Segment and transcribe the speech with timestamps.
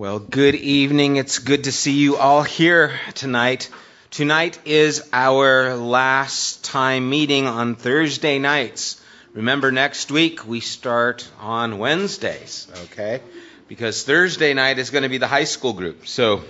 [0.00, 1.16] Well, good evening.
[1.16, 3.68] It's good to see you all here tonight.
[4.10, 8.98] Tonight is our last time meeting on Thursday nights.
[9.34, 13.20] Remember, next week we start on Wednesdays, okay?
[13.68, 16.06] Because Thursday night is going to be the high school group.
[16.06, 16.44] So,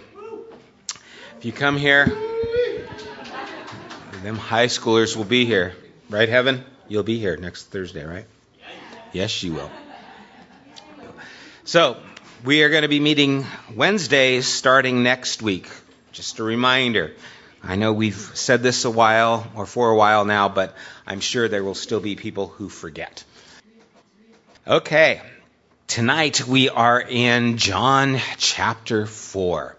[1.36, 2.06] if you come here,
[4.22, 5.74] them high schoolers will be here.
[6.08, 6.64] Right, Heaven?
[6.86, 8.26] You'll be here next Thursday, right?
[9.12, 9.72] Yes, you will.
[11.64, 11.96] So,
[12.45, 15.69] we are going to be meeting Wednesdays starting next week.
[16.12, 17.12] Just a reminder.
[17.62, 20.74] I know we've said this a while or for a while now, but
[21.06, 23.24] I'm sure there will still be people who forget.
[24.66, 25.20] Okay.
[25.87, 29.77] Tonight we are in John chapter 4.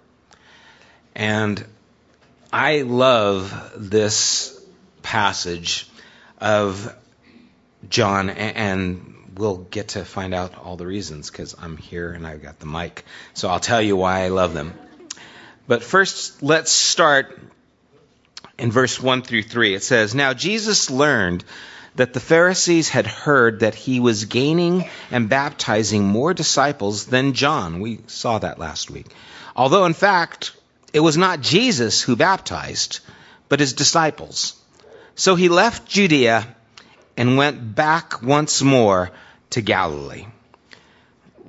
[1.16, 1.66] And
[2.54, 4.64] I love this
[5.02, 5.90] passage
[6.40, 6.96] of
[7.90, 12.42] John, and we'll get to find out all the reasons because I'm here and I've
[12.42, 13.06] got the mic.
[13.34, 14.74] So I'll tell you why I love them.
[15.68, 17.40] But first, let's start
[18.58, 19.74] in verse 1 through 3.
[19.74, 21.44] It says, Now Jesus learned
[21.96, 27.82] that the Pharisees had heard that he was gaining and baptizing more disciples than John.
[27.82, 29.08] We saw that last week.
[29.56, 30.56] Although, in fact,
[30.94, 33.02] it was not Jesus who baptized,
[33.50, 34.56] but his disciples.
[35.16, 36.56] So he left Judea
[37.22, 39.12] and went back once more
[39.52, 40.26] to Galilee.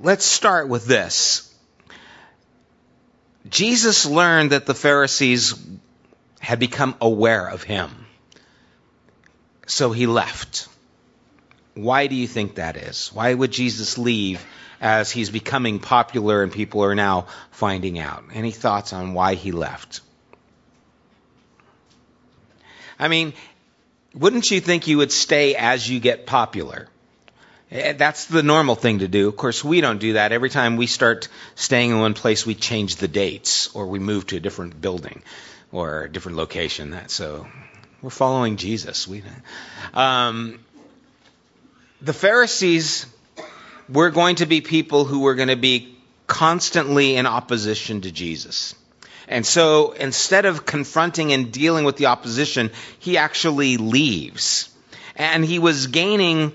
[0.03, 1.51] Let's start with this.
[3.49, 5.55] Jesus learned that the Pharisees
[6.39, 7.89] had become aware of him.
[9.65, 10.67] So he left.
[11.73, 13.09] Why do you think that is?
[13.11, 14.45] Why would Jesus leave
[14.79, 18.25] as he's becoming popular and people are now finding out?
[18.31, 20.01] Any thoughts on why he left?
[22.99, 23.33] I mean,
[24.13, 26.87] wouldn't you think you would stay as you get popular?
[27.71, 29.27] Eh, that's the normal thing to do.
[29.27, 30.31] Of course, we don't do that.
[30.31, 34.27] Every time we start staying in one place, we change the dates or we move
[34.27, 35.23] to a different building
[35.71, 36.95] or a different location.
[37.07, 37.47] So
[38.01, 39.07] we're following Jesus.
[39.07, 39.23] We,
[39.93, 40.59] um,
[42.01, 43.07] the Pharisees
[43.89, 48.75] were going to be people who were going to be constantly in opposition to Jesus.
[49.27, 54.69] And so instead of confronting and dealing with the opposition, he actually leaves.
[55.15, 56.53] And he was gaining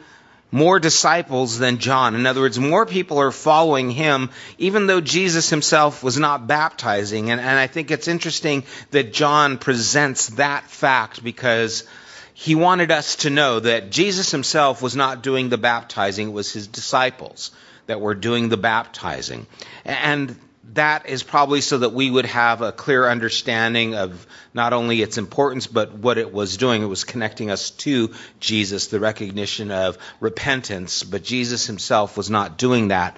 [0.51, 2.15] more disciples than John.
[2.15, 7.31] In other words, more people are following him, even though Jesus himself was not baptizing.
[7.31, 11.85] And, and I think it's interesting that John presents that fact because
[12.33, 16.53] he wanted us to know that Jesus himself was not doing the baptizing, it was
[16.53, 17.51] his disciples
[17.87, 19.47] that were doing the baptizing.
[19.85, 20.37] And
[20.75, 25.19] that is probably so that we would have a clear understanding of not only its
[25.19, 26.83] importance, but what it was doing.
[26.83, 31.03] It was connecting us to Jesus, the recognition of repentance.
[31.03, 33.17] But Jesus himself was not doing that,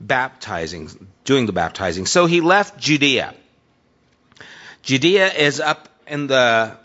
[0.00, 2.06] baptizing, doing the baptizing.
[2.06, 3.34] So he left Judea.
[4.82, 6.76] Judea is up in the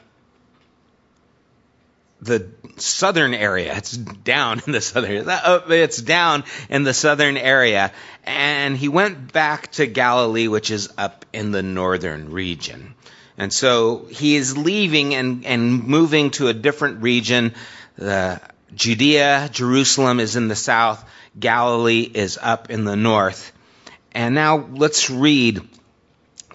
[2.23, 2.47] the
[2.77, 3.75] southern area.
[3.75, 5.27] It's down in the southern.
[5.29, 7.91] Uh, it's down in the southern area,
[8.23, 12.95] and he went back to Galilee, which is up in the northern region.
[13.37, 17.53] And so he is leaving and, and moving to a different region.
[17.97, 18.39] The
[18.75, 21.03] Judea, Jerusalem is in the south.
[21.39, 23.51] Galilee is up in the north.
[24.11, 25.61] And now let's read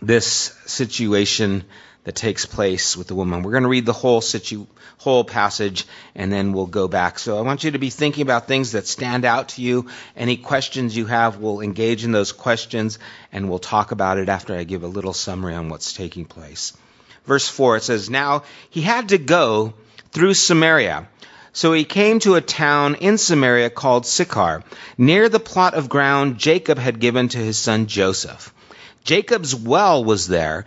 [0.00, 0.26] this
[0.66, 1.64] situation
[2.08, 3.42] that takes place with the woman.
[3.42, 7.18] We're going to read the whole situ- whole passage and then we'll go back.
[7.18, 9.90] So I want you to be thinking about things that stand out to you.
[10.16, 12.98] Any questions you have, we'll engage in those questions
[13.30, 16.74] and we'll talk about it after I give a little summary on what's taking place.
[17.26, 19.74] Verse 4 it says, Now he had to go
[20.10, 21.10] through Samaria.
[21.52, 24.64] So he came to a town in Samaria called Sychar,
[24.96, 28.54] near the plot of ground Jacob had given to his son Joseph.
[29.08, 30.66] Jacob's well was there,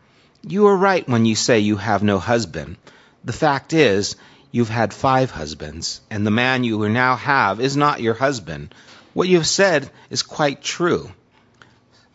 [0.43, 2.77] You are right when you say you have no husband.
[3.23, 4.15] The fact is,
[4.51, 8.73] you've had five husbands, and the man you now have is not your husband.
[9.13, 11.11] What you have said is quite true.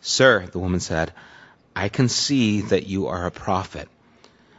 [0.01, 1.13] Sir, the woman said,
[1.75, 3.87] I can see that you are a prophet.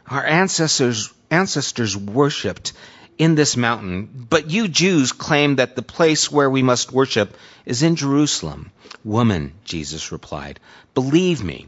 [0.07, 2.73] Our ancestors ancestors worshipped
[3.19, 7.83] in this mountain, but you Jews claim that the place where we must worship is
[7.83, 8.71] in Jerusalem.
[9.03, 10.59] Woman, Jesus replied,
[10.95, 11.67] believe me,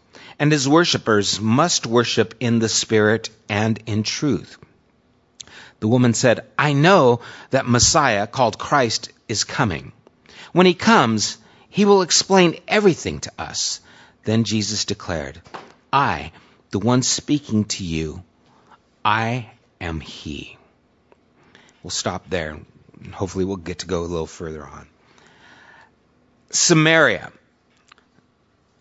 [0.41, 4.57] and his worshippers must worship in the Spirit and in truth.
[5.79, 7.21] The woman said, I know
[7.51, 9.91] that Messiah, called Christ, is coming.
[10.51, 11.37] When he comes,
[11.69, 13.81] he will explain everything to us.
[14.23, 15.39] Then Jesus declared,
[15.93, 16.31] I,
[16.71, 18.23] the one speaking to you,
[19.05, 20.57] I am he.
[21.83, 22.57] We'll stop there.
[23.11, 24.87] Hopefully, we'll get to go a little further on.
[26.49, 27.31] Samaria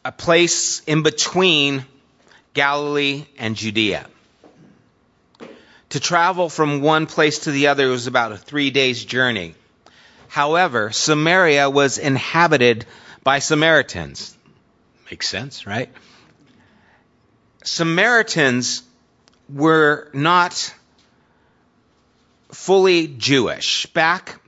[0.05, 1.85] a place in between
[2.55, 4.07] Galilee and Judea.
[5.91, 9.55] To travel from one place to the other was about a three days journey.
[10.29, 12.87] However, Samaria was inhabited
[13.25, 14.37] by Samaritans.
[15.11, 15.91] Makes sense, right?
[17.65, 18.83] Samaritans
[19.49, 20.73] were not
[22.53, 23.87] fully Jewish.
[23.87, 24.40] Back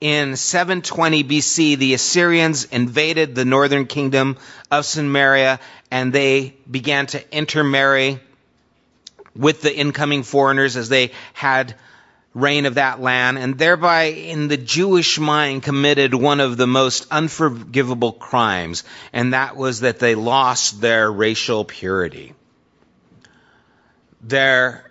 [0.00, 4.36] in 720 BC, the Assyrians invaded the northern kingdom
[4.70, 5.58] of Samaria
[5.90, 8.20] and they began to intermarry
[9.34, 11.74] with the incoming foreigners as they had
[12.34, 17.06] reign of that land and thereby in the Jewish mind committed one of the most
[17.10, 22.34] unforgivable crimes and that was that they lost their racial purity.
[24.22, 24.88] Their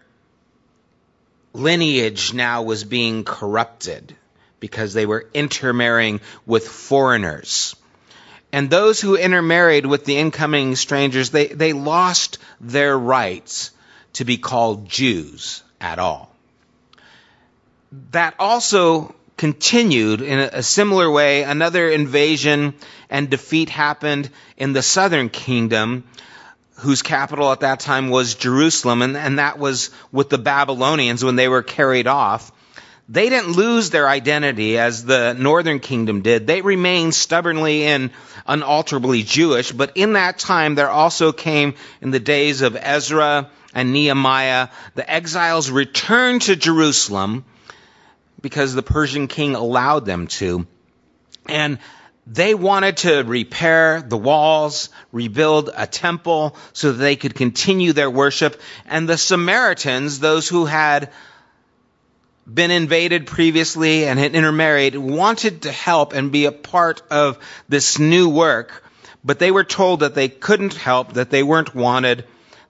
[1.53, 4.15] lineage now was being corrupted
[4.59, 7.75] because they were intermarrying with foreigners.
[8.51, 13.71] And those who intermarried with the incoming strangers, they, they lost their rights
[14.13, 16.33] to be called Jews at all.
[18.11, 21.43] That also continued in a, similar way.
[21.43, 22.73] Another invasion
[23.09, 26.03] and defeat happened in the southern kingdom,
[26.77, 31.35] whose capital at that time was Jerusalem, and, and that was with the Babylonians when
[31.35, 32.51] they were carried off.
[33.09, 36.45] They didn't lose their identity as the northern kingdom did.
[36.45, 38.11] They remained stubbornly and
[38.45, 43.93] unalterably Jewish, but in that time there also came in the days of Ezra and
[43.93, 47.45] Nehemiah, the exiles returned to Jerusalem
[48.41, 50.67] because the Persian king allowed them to.
[51.47, 51.79] And
[52.25, 58.09] they wanted to repair the walls, rebuild a temple so that they could continue their
[58.09, 58.59] worship.
[58.85, 61.11] And the Samaritans, those who had
[62.51, 67.37] been invaded previously and had intermarried wanted to help and be a part of
[67.67, 68.83] this new work,
[69.23, 72.23] but they were told that they couldn't help, that they weren't wanted,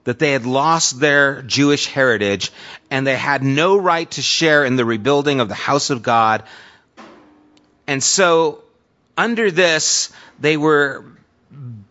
[0.04, 2.50] that they had lost their Jewish heritage,
[2.90, 6.42] and they had no right to share in the rebuilding of the house of God.
[7.86, 8.64] And so,
[9.16, 11.04] under this, they were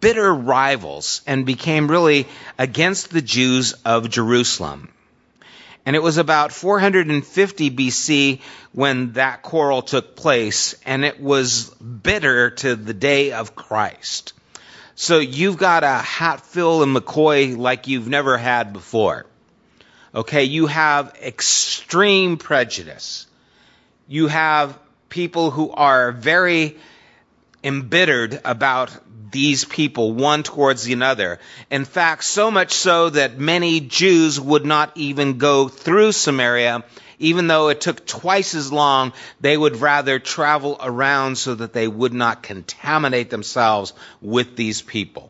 [0.02, 2.28] bitter rivals and became really
[2.58, 4.90] against the Jews of Jerusalem.
[5.88, 8.42] And it was about 450 BC
[8.74, 14.34] when that quarrel took place, and it was bitter to the day of Christ.
[14.96, 19.28] So you've got a Hatfield and McCoy like you've never had before.
[20.14, 23.26] Okay, you have extreme prejudice.
[24.10, 24.78] You have
[25.08, 26.76] people who are very
[27.68, 28.92] embittered about
[29.32, 31.40] these people one towards the other.
[31.70, 36.86] In fact, so much so that many Jews would not even go through Samaria,
[37.20, 41.88] even though it took twice as long, they would rather travel around so that they
[41.88, 45.30] would not contaminate themselves with these people.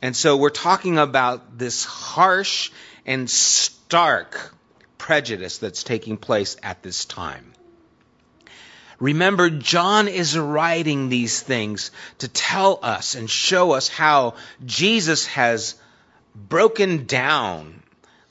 [0.00, 2.70] And so we're talking about this harsh
[3.04, 4.54] and stark
[4.98, 7.53] prejudice that's taking place at this time.
[9.00, 14.34] Remember, John is writing these things to tell us and show us how
[14.64, 15.74] Jesus has
[16.34, 17.82] broken down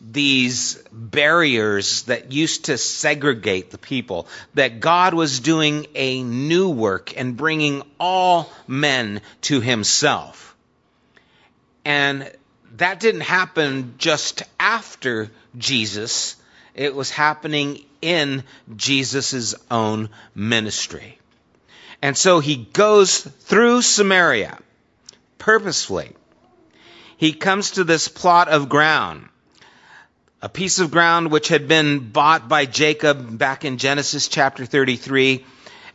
[0.02, 7.18] these barriers that used to segregate the people, that God was doing a new work
[7.18, 10.56] and bringing all men to himself.
[11.86, 12.30] And
[12.76, 16.36] that didn't happen just after Jesus,
[16.76, 18.44] it was happening in
[18.76, 21.18] Jesus' own ministry.
[22.02, 24.60] And so he goes through Samaria
[25.38, 26.12] purposefully.
[27.18, 29.30] He comes to this plot of ground
[30.44, 35.46] a piece of ground which had been bought by Jacob back in Genesis chapter 33.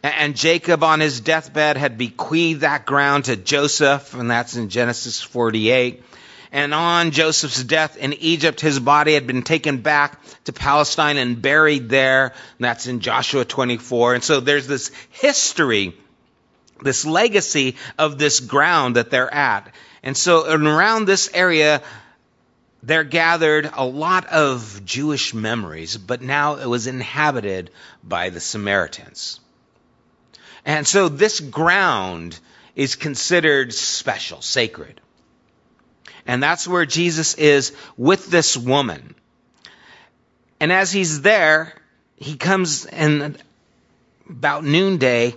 [0.03, 5.21] And Jacob on his deathbed had bequeathed that ground to Joseph, and that's in Genesis
[5.21, 6.03] 48.
[6.51, 11.43] And on Joseph's death in Egypt, his body had been taken back to Palestine and
[11.43, 12.29] buried there.
[12.29, 14.15] And that's in Joshua 24.
[14.15, 15.95] And so there's this history,
[16.83, 19.73] this legacy of this ground that they're at.
[20.03, 21.83] And so around this area,
[22.83, 27.71] there gathered a lot of Jewish memories, but now it was inhabited
[28.03, 29.41] by the Samaritans.
[30.65, 32.39] And so this ground
[32.77, 35.01] is considered special, sacred.
[36.29, 39.15] And that's where Jesus is with this woman.
[40.61, 41.73] And as he's there,
[42.17, 43.37] he comes in
[44.29, 45.35] about noonday,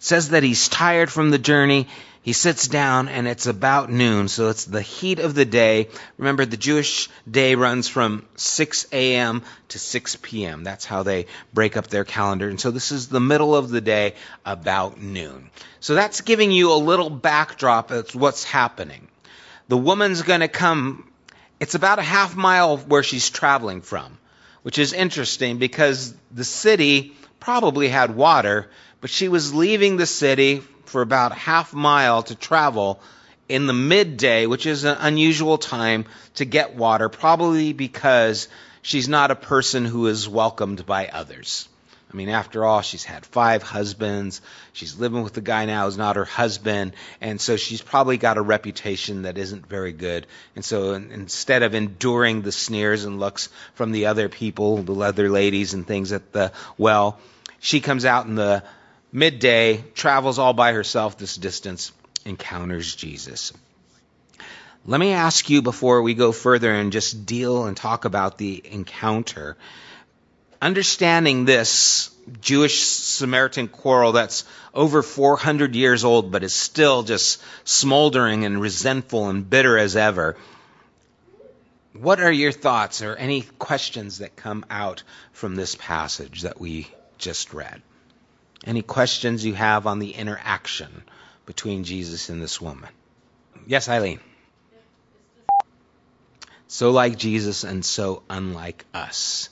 [0.00, 1.86] says that he's tired from the journey.
[2.22, 5.88] He sits down and it's about noon, so it's the heat of the day.
[6.18, 9.42] Remember, the Jewish day runs from 6 a.m.
[9.68, 10.64] to 6 p.m.
[10.64, 12.48] That's how they break up their calendar.
[12.48, 15.50] And so this is the middle of the day, about noon.
[15.78, 19.06] So that's giving you a little backdrop of what's happening.
[19.68, 21.10] The woman's going to come,
[21.60, 24.18] it's about a half mile where she's traveling from,
[24.62, 28.70] which is interesting because the city probably had water,
[29.00, 33.00] but she was leaving the city for about half mile to travel
[33.48, 38.48] in the midday, which is an unusual time to get water, probably because
[38.82, 41.68] she's not a person who is welcomed by others.
[42.10, 44.40] I mean, after all, she's had five husbands.
[44.72, 46.94] She's living with the guy now who's not her husband.
[47.20, 50.26] And so she's probably got a reputation that isn't very good.
[50.56, 55.28] And so instead of enduring the sneers and looks from the other people, the other
[55.28, 57.18] ladies and things at the well,
[57.60, 58.62] she comes out in the
[59.12, 61.92] midday, travels all by herself this distance,
[62.24, 63.52] encounters Jesus.
[64.86, 68.62] Let me ask you before we go further and just deal and talk about the
[68.64, 69.58] encounter.
[70.60, 72.10] Understanding this
[72.40, 79.28] Jewish Samaritan quarrel that's over 400 years old but is still just smoldering and resentful
[79.28, 80.36] and bitter as ever.
[81.92, 86.88] What are your thoughts or any questions that come out from this passage that we
[87.18, 87.82] just read?
[88.64, 91.02] Any questions you have on the interaction
[91.46, 92.90] between Jesus and this woman?
[93.66, 94.20] Yes, Eileen.
[96.66, 99.48] So like Jesus and so unlike us.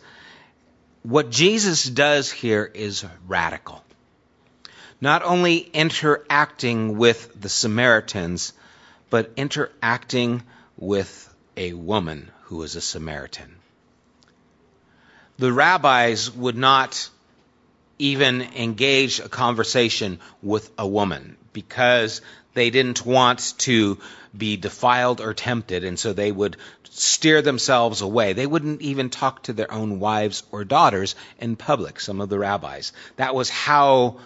[1.07, 3.85] What Jesus does here is radical.
[5.01, 8.53] Not only interacting with the Samaritans,
[9.09, 10.43] but interacting
[10.77, 13.55] with a woman who is a Samaritan.
[15.39, 17.09] The rabbis would not
[18.01, 22.21] even engage a conversation with a woman because
[22.57, 23.99] they didn't want to
[24.37, 26.57] be defiled or tempted, and so they would
[26.89, 28.33] steer themselves away.
[28.33, 32.39] They wouldn't even talk to their own wives or daughters in public, some of the
[32.39, 32.93] rabbis.
[33.17, 34.21] That was how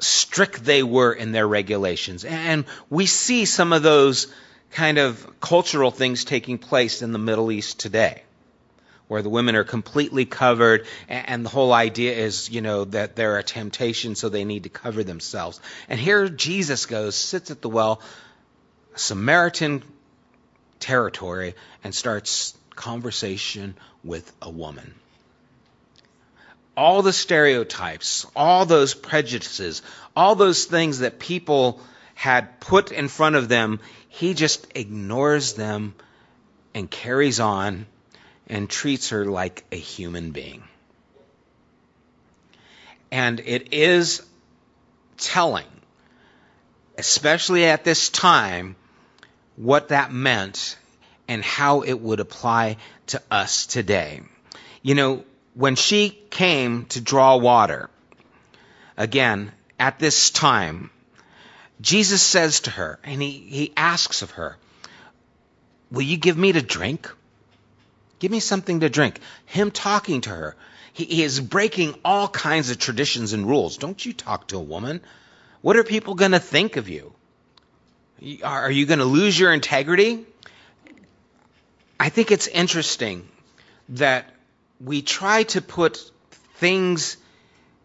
[0.00, 2.26] strict they were in their regulations.
[2.26, 4.26] And we see some of those
[4.72, 8.22] kind of cultural things taking place in the Middle East today
[9.10, 13.38] where the women are completely covered, and the whole idea is, you know, that they're
[13.38, 15.60] a temptation, so they need to cover themselves.
[15.88, 18.00] And here Jesus goes, sits at the well,
[18.94, 19.82] Samaritan
[20.78, 23.74] territory, and starts conversation
[24.04, 24.94] with a woman.
[26.76, 29.82] All the stereotypes, all those prejudices,
[30.14, 31.80] all those things that people
[32.14, 35.96] had put in front of them, he just ignores them
[36.74, 37.86] and carries on
[38.50, 40.62] and treats her like a human being.
[43.12, 44.22] And it is
[45.16, 45.66] telling,
[46.98, 48.76] especially at this time,
[49.56, 50.76] what that meant
[51.28, 52.76] and how it would apply
[53.06, 54.20] to us today.
[54.82, 57.88] You know, when she came to draw water,
[58.96, 60.90] again, at this time,
[61.80, 64.56] Jesus says to her, and he, he asks of her,
[65.90, 67.10] Will you give me to drink?
[68.20, 69.18] Give me something to drink.
[69.46, 70.56] Him talking to her.
[70.92, 73.78] He, is breaking all kinds of traditions and rules.
[73.78, 75.00] Don't you talk to a woman.
[75.62, 77.12] What are people going to think of you?
[78.44, 80.26] Are you going to lose your integrity?
[81.98, 83.26] I think it's interesting
[83.90, 84.30] that
[84.78, 85.98] we try to put
[86.56, 87.16] things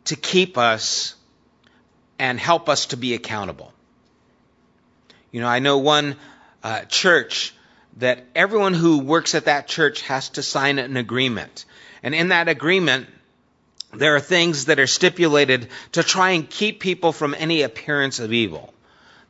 [0.06, 1.16] to keep us
[2.20, 3.72] and help us to be accountable.
[5.32, 6.18] You know, I know one
[6.64, 7.55] uh, church
[7.98, 11.66] that everyone who works at that church has to sign an agreement.
[12.04, 13.08] And in that agreement,
[13.94, 18.34] there are things that are stipulated to try and keep people from any appearance of
[18.34, 18.74] evil.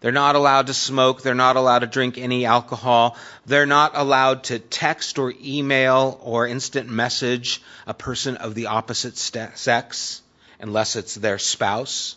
[0.02, 1.22] They're not allowed to smoke.
[1.22, 3.18] They're not allowed to drink any alcohol.
[3.46, 9.18] They're not allowed to text or email or instant message a person of the opposite
[9.18, 10.22] sex
[10.60, 12.16] unless it's their spouse.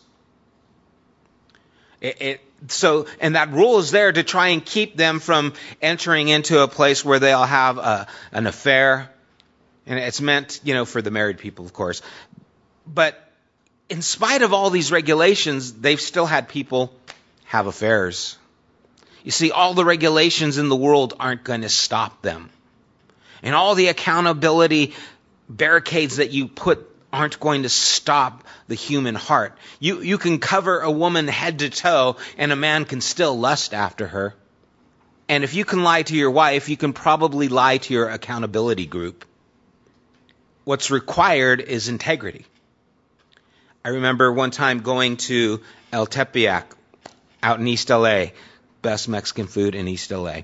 [2.00, 6.28] It, it, so, and that rule is there to try and keep them from entering
[6.28, 9.10] into a place where they'll have a, an affair.
[9.86, 12.02] And it's meant, you know, for the married people, of course.
[12.86, 13.16] But
[13.88, 16.92] in spite of all these regulations, they've still had people
[17.44, 18.36] have affairs.
[19.22, 22.50] You see, all the regulations in the world aren't going to stop them.
[23.42, 24.94] And all the accountability
[25.48, 29.56] barricades that you put aren't going to stop the human heart.
[29.80, 33.72] You, you can cover a woman head to toe and a man can still lust
[33.74, 34.34] after her.
[35.28, 38.86] And if you can lie to your wife, you can probably lie to your accountability
[38.86, 39.24] group.
[40.64, 42.44] What's required is integrity.
[43.84, 45.62] I remember one time going to
[45.92, 46.64] El Tepeyac
[47.42, 48.26] out in East LA,
[48.82, 50.40] best Mexican food in East LA.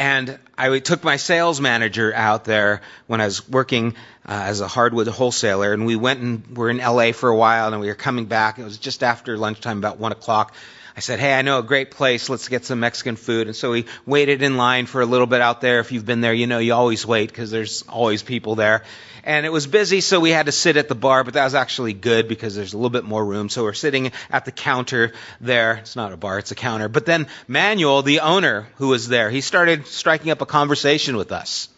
[0.00, 4.66] And I took my sales manager out there when I was working uh, as a
[4.66, 7.94] hardwood wholesaler, and we went and were in LA for a while, and we were
[7.94, 8.58] coming back.
[8.58, 10.54] It was just after lunchtime, about one o'clock.
[11.00, 12.28] I said, "Hey, I know a great place.
[12.28, 15.40] Let's get some Mexican food." And so we waited in line for a little bit
[15.40, 15.80] out there.
[15.80, 18.82] If you've been there, you know you always wait because there's always people there
[19.24, 21.54] and it was busy, so we had to sit at the bar, but that was
[21.54, 23.48] actually good because there's a little bit more room.
[23.48, 25.74] So we're sitting at the counter there.
[25.74, 26.88] It's not a bar, it's a counter.
[26.88, 31.32] But then Manuel, the owner who was there, he started striking up a conversation with
[31.32, 31.68] us.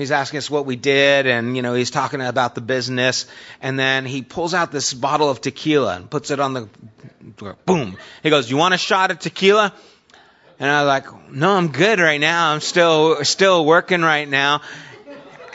[0.00, 3.26] He's asking us what we did, and you know, he's talking about the business,
[3.60, 6.68] and then he pulls out this bottle of tequila and puts it on the.
[7.66, 7.96] Boom.
[8.22, 9.72] He goes, "You want a shot of tequila?"
[10.58, 12.52] And I was like, "No, I'm good right now.
[12.52, 14.62] I'm still still working right now."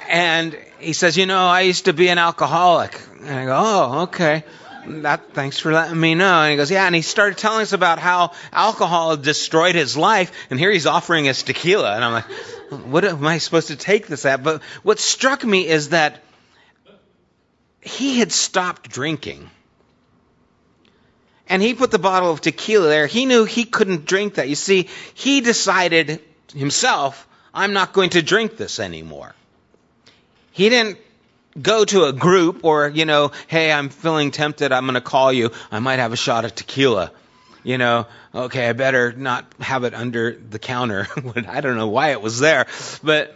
[0.08, 3.00] And he says, you know, I used to be an alcoholic.
[3.22, 4.44] And I go, oh, okay.
[4.88, 6.42] That, thanks for letting me know.
[6.42, 6.86] And he goes, yeah.
[6.86, 10.32] And he started telling us about how alcohol destroyed his life.
[10.50, 11.96] And here he's offering us tequila.
[11.96, 12.26] And I'm like,
[12.76, 14.44] what am I supposed to take this at?
[14.44, 16.24] But what struck me is that
[17.82, 19.50] he had stopped drinking.
[21.48, 23.06] And he put the bottle of tequila there.
[23.06, 24.50] He knew he couldn't drink that.
[24.50, 26.22] You see, he decided
[26.54, 29.36] himself, I'm not going to drink this anymore.
[30.52, 30.98] He didn't
[31.62, 34.72] go to a group or, you know, hey, I'm feeling tempted.
[34.72, 35.52] I'm going to call you.
[35.72, 37.12] I might have a shot of tequila.
[37.64, 41.08] You know, okay, I better not have it under the counter.
[41.48, 42.68] I don't know why it was there,
[43.04, 43.36] but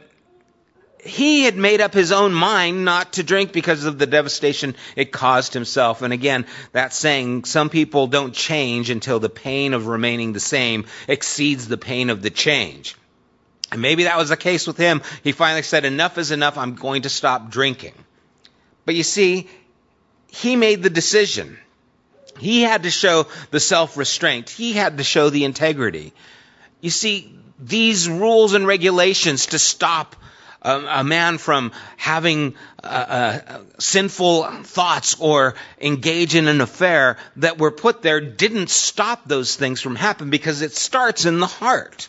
[1.04, 5.12] he had made up his own mind not to drink because of the devastation it
[5.12, 6.02] caused himself.
[6.02, 10.86] And again, that saying, some people don't change until the pain of remaining the same
[11.08, 12.96] exceeds the pain of the change.
[13.72, 15.02] And maybe that was the case with him.
[15.24, 16.58] He finally said, Enough is enough.
[16.58, 17.94] I'm going to stop drinking.
[18.84, 19.48] But you see,
[20.28, 21.58] he made the decision.
[22.40, 26.14] He had to show the self restraint, he had to show the integrity.
[26.82, 30.16] You see, these rules and regulations to stop
[30.62, 37.58] a, a man from having uh, uh, sinful thoughts or engage in an affair that
[37.58, 42.08] were put there didn't stop those things from happening because it starts in the heart.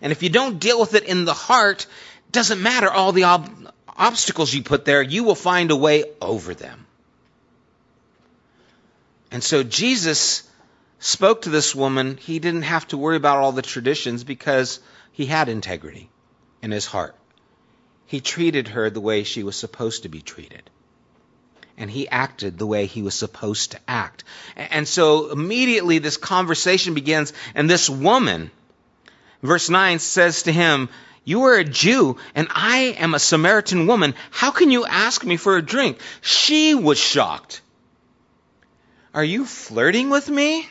[0.00, 1.86] And if you don't deal with it in the heart,
[2.30, 6.54] doesn't matter all the ob- obstacles you put there, you will find a way over
[6.54, 6.86] them.
[9.30, 10.48] And so Jesus
[10.98, 12.16] spoke to this woman.
[12.16, 14.80] He didn't have to worry about all the traditions because
[15.12, 16.10] he had integrity
[16.62, 17.14] in his heart.
[18.06, 20.70] He treated her the way she was supposed to be treated.
[21.76, 24.24] And he acted the way he was supposed to act.
[24.56, 28.50] And so immediately this conversation begins, and this woman
[29.42, 30.88] Verse 9 says to him,
[31.24, 34.14] You are a Jew, and I am a Samaritan woman.
[34.30, 35.98] How can you ask me for a drink?
[36.20, 37.60] She was shocked.
[39.18, 40.68] Are you flirting with me?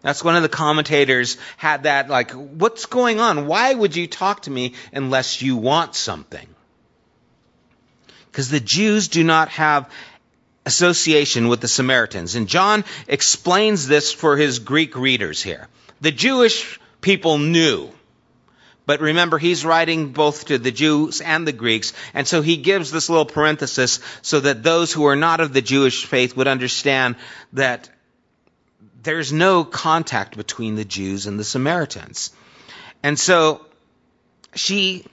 [0.00, 3.46] That's one of the commentators had that, like, what's going on?
[3.46, 6.48] Why would you talk to me unless you want something?
[8.30, 9.92] Because the Jews do not have
[10.64, 12.36] association with the Samaritans.
[12.36, 15.68] And John explains this for his Greek readers here.
[16.00, 17.90] The Jewish people knew
[18.86, 22.90] But remember, he's writing both to the Jews and the Greeks, and so he gives
[22.90, 27.16] this little parenthesis so that those who are not of the Jewish faith would understand
[27.52, 27.88] that
[29.02, 32.32] there's no contact between the Jews and the Samaritans.
[33.02, 33.64] And so
[34.54, 35.06] she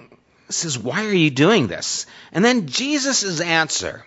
[0.49, 2.06] says, Why are you doing this?
[2.32, 4.06] And then Jesus' answer.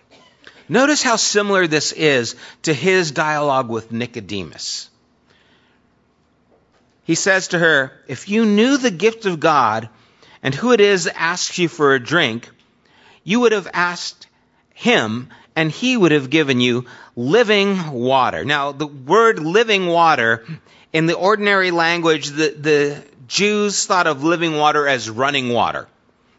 [0.68, 4.89] Notice how similar this is to his dialogue with Nicodemus.
[7.04, 9.88] He says to her, If you knew the gift of God
[10.42, 12.48] and who it is that asks you for a drink,
[13.24, 14.26] you would have asked
[14.74, 16.86] him and he would have given you
[17.16, 18.44] living water.
[18.44, 20.46] Now, the word living water,
[20.92, 25.88] in the ordinary language, the, the Jews thought of living water as running water,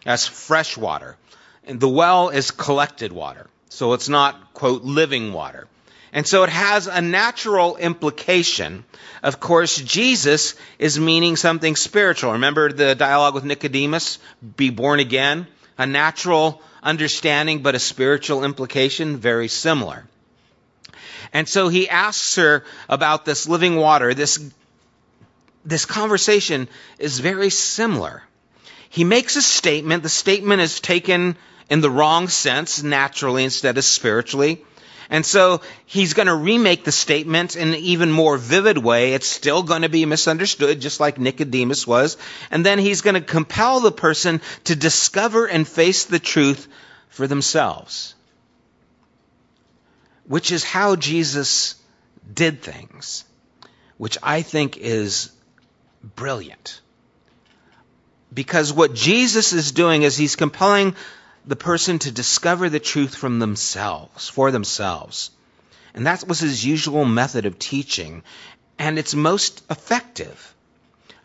[0.06, 1.18] as fresh water.
[1.66, 3.48] And the well is collected water.
[3.70, 5.68] So it's not, quote, living water.
[6.14, 8.84] And so it has a natural implication.
[9.24, 12.34] Of course, Jesus is meaning something spiritual.
[12.34, 14.20] Remember the dialogue with Nicodemus?
[14.58, 15.48] Be born again?
[15.78, 20.06] A natural understanding, but a spiritual implication, very similar.
[21.32, 24.14] And so he asks her about this living water.
[24.14, 24.44] This,
[25.64, 26.68] this conversation
[27.00, 28.22] is very similar.
[28.90, 30.04] He makes a statement.
[30.04, 31.38] The statement is taken
[31.70, 34.66] in the wrong sense, naturally instead of spiritually.
[35.12, 39.14] And so he's going to remake the statement in an even more vivid way.
[39.14, 42.16] It's still going to be misunderstood, just like Nicodemus was.
[42.50, 46.66] And then he's going to compel the person to discover and face the truth
[47.10, 48.16] for themselves,
[50.28, 51.76] which is how Jesus
[52.34, 53.26] did things,
[53.98, 55.30] which I think is
[56.02, 56.80] brilliant.
[58.34, 60.96] Because what Jesus is doing is he's compelling
[61.46, 65.32] the person to discover the truth from themselves, for themselves.
[65.94, 68.24] And that was his usual method of teaching,
[68.78, 70.54] and it's most effective.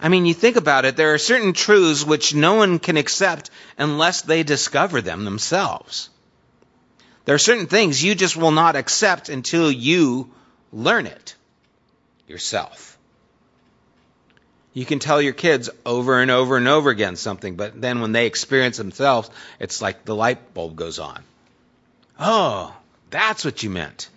[0.00, 3.50] I mean, you think about it, there are certain truths which no one can accept
[3.78, 6.10] unless they discover them themselves.
[7.24, 10.32] There are certain things you just will not accept until you
[10.72, 11.34] learn it
[12.28, 12.95] yourself.
[14.76, 18.12] You can tell your kids over and over and over again something, but then when
[18.12, 21.22] they experience themselves, it's like the light bulb goes on.
[22.20, 22.76] Oh,
[23.08, 24.10] that's what you meant.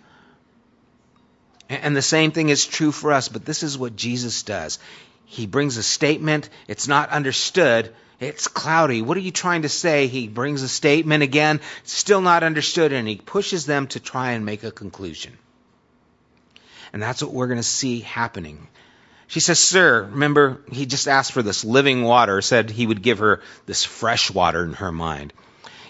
[1.70, 4.78] And the same thing is true for us, but this is what Jesus does.
[5.24, 9.00] He brings a statement, it's not understood, it's cloudy.
[9.00, 10.08] What are you trying to say?
[10.08, 14.44] He brings a statement again, still not understood, and he pushes them to try and
[14.44, 15.38] make a conclusion.
[16.92, 18.68] And that's what we're going to see happening
[19.30, 23.18] she says, Sir, remember, he just asked for this living water, said he would give
[23.18, 25.32] her this fresh water in her mind.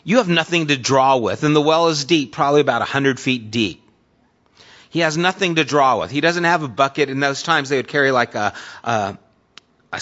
[0.04, 3.18] You have nothing to draw with, and the well is deep, probably about a 100
[3.18, 3.82] feet deep.
[4.90, 6.10] He has nothing to draw with.
[6.10, 7.08] He doesn't have a bucket.
[7.08, 8.52] In those times, they would carry like a,
[8.84, 9.16] a,
[9.90, 10.00] a,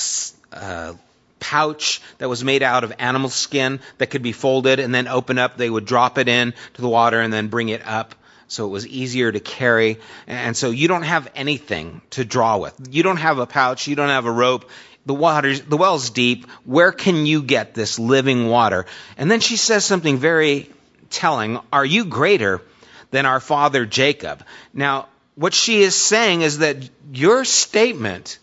[0.51, 0.95] a
[1.39, 5.39] pouch that was made out of animal skin that could be folded and then open
[5.39, 5.57] up.
[5.57, 8.17] They would drop it in to the water and then bring it up
[8.49, 9.99] so it was easier to carry.
[10.27, 12.75] And so you don't have anything to draw with.
[12.91, 14.69] You don't have a pouch, you don't have a rope.
[15.07, 16.51] The water's, the well's deep.
[16.65, 18.87] Where can you get this living water?
[19.17, 20.71] And then she says something very
[21.11, 21.61] telling.
[21.73, 22.63] Are you greater
[23.11, 24.45] than our father Jacob?
[24.75, 28.39] Now, what she is saying is that your statement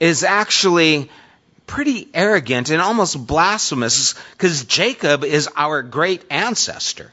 [0.00, 1.10] is actually
[1.66, 7.12] pretty arrogant and almost blasphemous because Jacob is our great ancestor.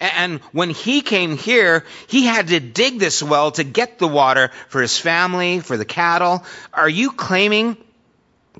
[0.00, 4.50] And when he came here, he had to dig this well to get the water
[4.68, 6.44] for his family, for the cattle.
[6.72, 7.76] Are you claiming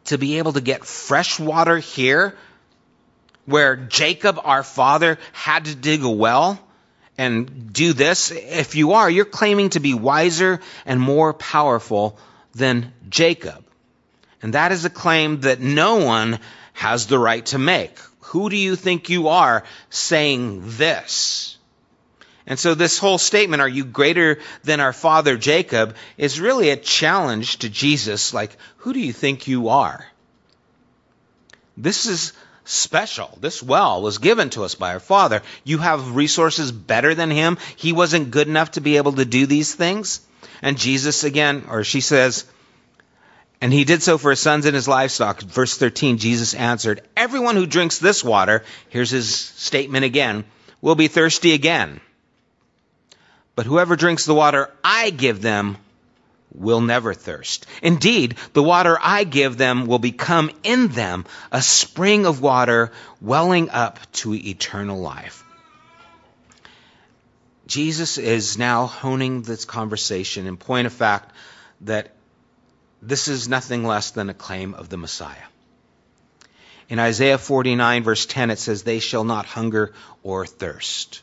[0.06, 2.36] to be able to get fresh water here
[3.46, 6.58] where Jacob, our father, had to dig a well
[7.16, 8.32] and do this?
[8.32, 12.18] If you are, you're claiming to be wiser and more powerful
[12.54, 13.64] than Jacob.
[14.42, 16.40] And that is a claim that no one
[16.72, 17.96] has the right to make.
[18.28, 21.56] Who do you think you are saying this?
[22.46, 26.76] And so this whole statement, are you greater than our father Jacob, is really a
[26.76, 28.32] challenge to Jesus.
[28.32, 30.06] Like, who do you think you are?
[31.76, 32.32] This is
[32.64, 33.36] special.
[33.40, 35.42] This well was given to us by our father.
[35.64, 37.58] You have resources better than him.
[37.76, 40.20] He wasn't good enough to be able to do these things.
[40.60, 42.44] And Jesus again, or she says,
[43.60, 45.40] and he did so for his sons and his livestock.
[45.40, 50.44] Verse 13, Jesus answered, Everyone who drinks this water, here's his statement again,
[50.80, 52.00] will be thirsty again.
[53.56, 55.78] But whoever drinks the water I give them
[56.54, 57.66] will never thirst.
[57.82, 63.70] Indeed, the water I give them will become in them a spring of water welling
[63.70, 65.44] up to eternal life.
[67.66, 71.32] Jesus is now honing this conversation in point of fact
[71.82, 72.12] that
[73.00, 75.36] this is nothing less than a claim of the Messiah.
[76.88, 81.22] In Isaiah 49, verse 10, it says, They shall not hunger or thirst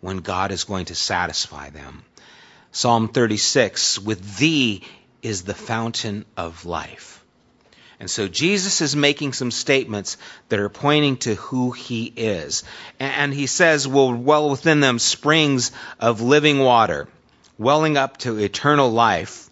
[0.00, 2.04] when God is going to satisfy them.
[2.72, 4.82] Psalm 36, with thee
[5.22, 7.24] is the fountain of life.
[7.98, 10.18] And so Jesus is making some statements
[10.50, 12.62] that are pointing to who he is.
[13.00, 17.08] And he says, will well within them springs of living water,
[17.56, 19.45] welling up to eternal life.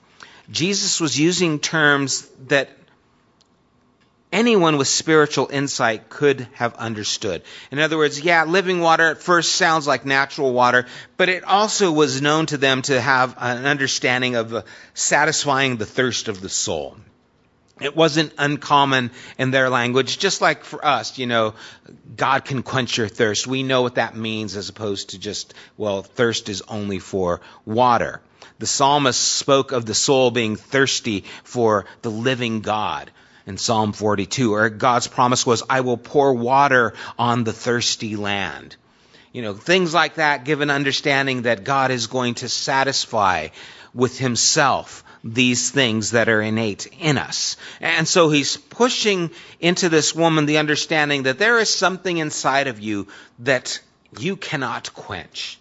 [0.51, 2.71] Jesus was using terms that
[4.35, 7.43] anyone with spiritual insight could have understood.
[7.71, 11.93] In other words, yeah, living water at first sounds like natural water, but it also
[11.93, 16.49] was known to them to have an understanding of uh, satisfying the thirst of the
[16.49, 16.97] soul.
[17.81, 21.55] It wasn't uncommon in their language, just like for us, you know,
[22.17, 23.47] God can quench your thirst.
[23.47, 28.21] We know what that means as opposed to just, well, thirst is only for water.
[28.65, 33.11] The psalmist spoke of the soul being thirsty for the living God
[33.47, 38.77] in Psalm 42, or God's promise was, I will pour water on the thirsty land.
[39.35, 43.49] You know, things like that give an understanding that God is going to satisfy
[43.93, 47.59] with himself these things that are innate in us.
[47.83, 52.81] And so he's pushing into this woman the understanding that there is something inside of
[52.81, 53.09] you
[53.41, 53.79] that
[54.19, 55.59] you cannot quench.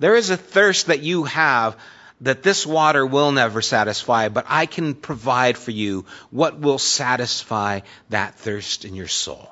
[0.00, 1.78] There is a thirst that you have
[2.24, 7.80] that this water will never satisfy, but I can provide for you what will satisfy
[8.10, 9.50] that thirst in your soul.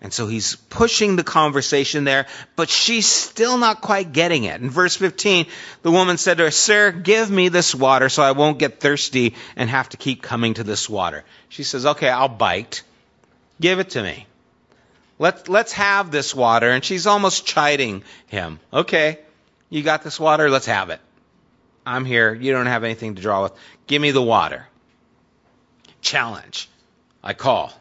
[0.00, 4.60] And so he's pushing the conversation there, but she's still not quite getting it.
[4.60, 5.46] In verse 15,
[5.82, 9.34] the woman said to her, Sir, give me this water so I won't get thirsty
[9.56, 11.24] and have to keep coming to this water.
[11.48, 12.84] She says, Okay, I'll bite.
[13.60, 14.26] Give it to me.
[15.18, 16.70] Let, let's have this water.
[16.70, 18.60] And she's almost chiding him.
[18.72, 19.18] Okay,
[19.68, 20.48] you got this water?
[20.48, 21.00] Let's have it.
[21.88, 22.34] I'm here.
[22.34, 23.52] You don't have anything to draw with.
[23.86, 24.66] Give me the water.
[26.02, 26.68] Challenge.
[27.22, 27.72] I call.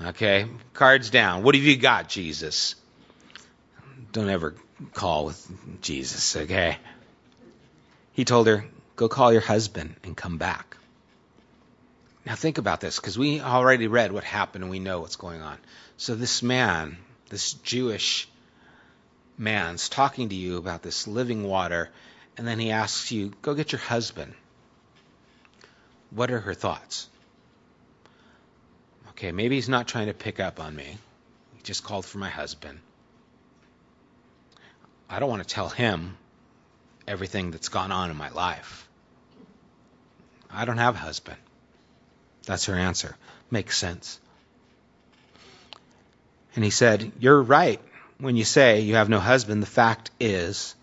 [0.00, 1.42] Okay, cards down.
[1.42, 2.74] What have you got, Jesus?
[4.10, 4.54] Don't ever
[4.92, 6.76] call with Jesus, okay?
[8.12, 10.76] He told her, Go call your husband and come back.
[12.26, 15.40] Now think about this, because we already read what happened and we know what's going
[15.40, 15.56] on.
[15.96, 16.98] So this man,
[17.30, 18.28] this Jewish
[19.38, 21.90] man's talking to you about this living water
[22.36, 24.34] and then he asks you, go get your husband.
[26.10, 27.08] What are her thoughts?
[29.10, 30.96] Okay, maybe he's not trying to pick up on me.
[31.54, 32.80] He just called for my husband.
[35.08, 36.16] I don't want to tell him
[37.06, 38.88] everything that's gone on in my life.
[40.50, 41.38] I don't have a husband.
[42.46, 43.16] That's her answer.
[43.50, 44.18] Makes sense.
[46.54, 47.80] And he said, You're right
[48.18, 49.62] when you say you have no husband.
[49.62, 50.74] The fact is,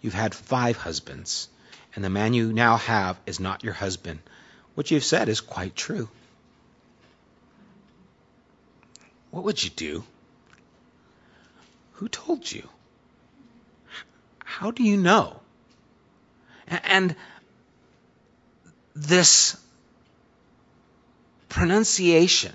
[0.00, 1.48] You've had five husbands,
[1.94, 4.20] and the man you now have is not your husband.
[4.74, 6.08] What you've said is quite true.
[9.30, 10.04] What would you do?
[11.94, 12.68] Who told you?
[14.44, 15.40] How do you know?
[16.68, 17.16] And
[18.94, 19.56] this
[21.48, 22.52] pronunciation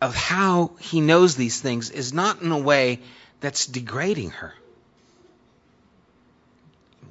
[0.00, 3.00] of how he knows these things is not in a way
[3.44, 4.54] that's degrading her.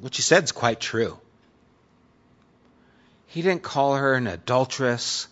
[0.01, 1.19] What she said is quite true.
[3.27, 5.27] He didn't call her an adulteress.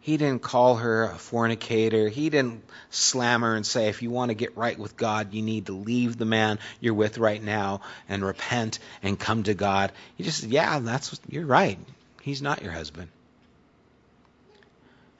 [0.00, 2.08] He didn't call her a fornicator.
[2.08, 5.42] He didn't slam her and say, if you want to get right with God, you
[5.42, 9.92] need to leave the man you're with right now and repent and come to God.
[10.16, 11.78] He just said, yeah, that's you're right.
[12.22, 13.08] He's not your husband.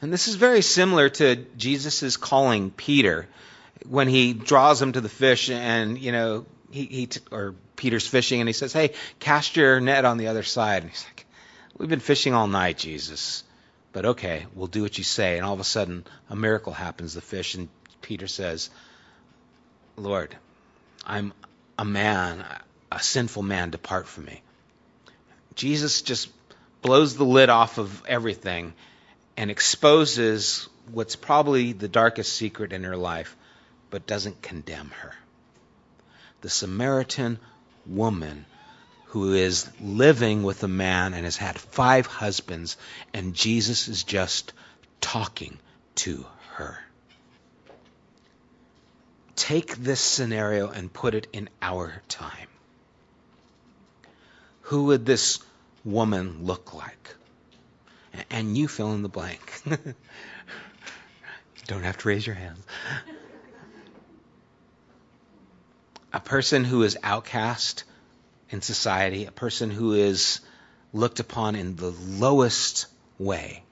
[0.01, 3.27] And this is very similar to Jesus' calling Peter
[3.87, 8.07] when he draws him to the fish and, you know, he, he t- or Peter's
[8.07, 10.83] fishing and he says, Hey, cast your net on the other side.
[10.83, 11.27] And he's like,
[11.77, 13.45] We've been fishing all night, Jesus.
[13.93, 15.37] But okay, we'll do what you say.
[15.37, 17.15] And all of a sudden, a miracle happens.
[17.15, 17.69] The fish, and
[18.01, 18.71] Peter says,
[19.97, 20.37] Lord,
[21.05, 21.33] I'm
[21.79, 22.45] a man,
[22.91, 24.43] a sinful man, depart from me.
[25.55, 26.29] Jesus just
[26.83, 28.75] blows the lid off of everything
[29.37, 33.37] and exposes what's probably the darkest secret in her life
[33.95, 35.15] but doesn't condemn her.
[36.41, 37.39] The Samaritan
[37.87, 38.45] woman
[39.05, 42.77] who is living with a man and has had five husbands,
[43.13, 44.53] and Jesus is just
[45.01, 45.61] talking
[45.95, 46.77] to her.
[49.37, 52.49] Take this scenario and put it in our time.
[54.63, 55.39] Who would this
[55.85, 57.15] woman look like?
[58.29, 59.63] And you fill in the blank.
[61.69, 62.59] Don't have to raise your hands
[66.15, 67.83] a person who is outcast
[68.49, 70.41] in society, a person who is
[70.93, 72.87] looked upon in the lowest
[73.19, 73.65] way,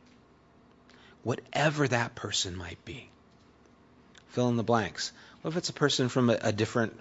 [1.23, 3.09] whatever that person might be.
[4.31, 5.13] Fill in the blanks.
[5.41, 6.99] What if it's a person from a, a different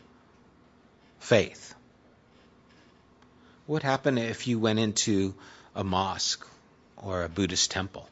[1.19, 1.73] faith?
[3.65, 5.33] What would happen if you went into
[5.75, 6.47] a mosque
[6.97, 8.07] or a Buddhist temple?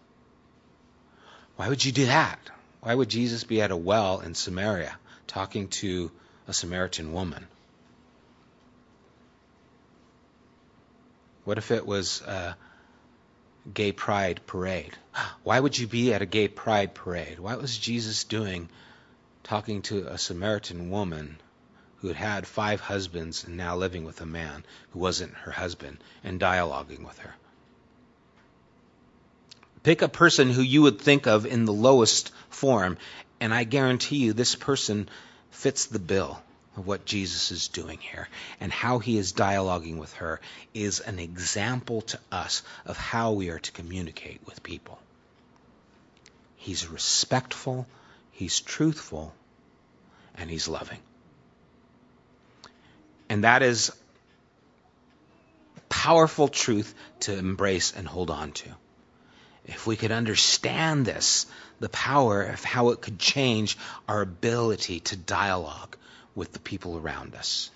[1.58, 2.40] Why would you do that?
[2.82, 6.10] Why would Jesus be at a well in Samaria talking to
[6.50, 7.48] a Samaritan woman?
[11.46, 12.58] What if it was a
[13.72, 14.98] gay pride parade?
[15.44, 17.40] Why would you be at a gay pride parade?
[17.40, 18.68] What was Jesus doing
[19.44, 21.38] talking to a Samaritan woman
[21.98, 26.00] who had had five husbands and now living with a man who wasn't her husband
[26.24, 27.36] and dialoguing with her?
[29.84, 32.98] Pick a person who you would think of in the lowest form,
[33.40, 35.10] and I guarantee you this person
[35.52, 36.42] fits the bill
[36.78, 38.28] of what Jesus is doing here.
[38.60, 40.40] And how he is dialoguing with her
[40.74, 45.00] is an example to us of how we are to communicate with people.
[46.56, 47.88] He's respectful,
[48.32, 49.34] he's truthful,
[50.36, 51.00] and he's loving.
[53.30, 53.92] And that is
[55.90, 58.70] powerful truth to embrace and hold on to
[59.70, 61.46] if we could understand this,
[61.80, 63.78] the power of how it could change
[64.08, 65.96] our ability to dialogue
[66.36, 67.70] with the people around us.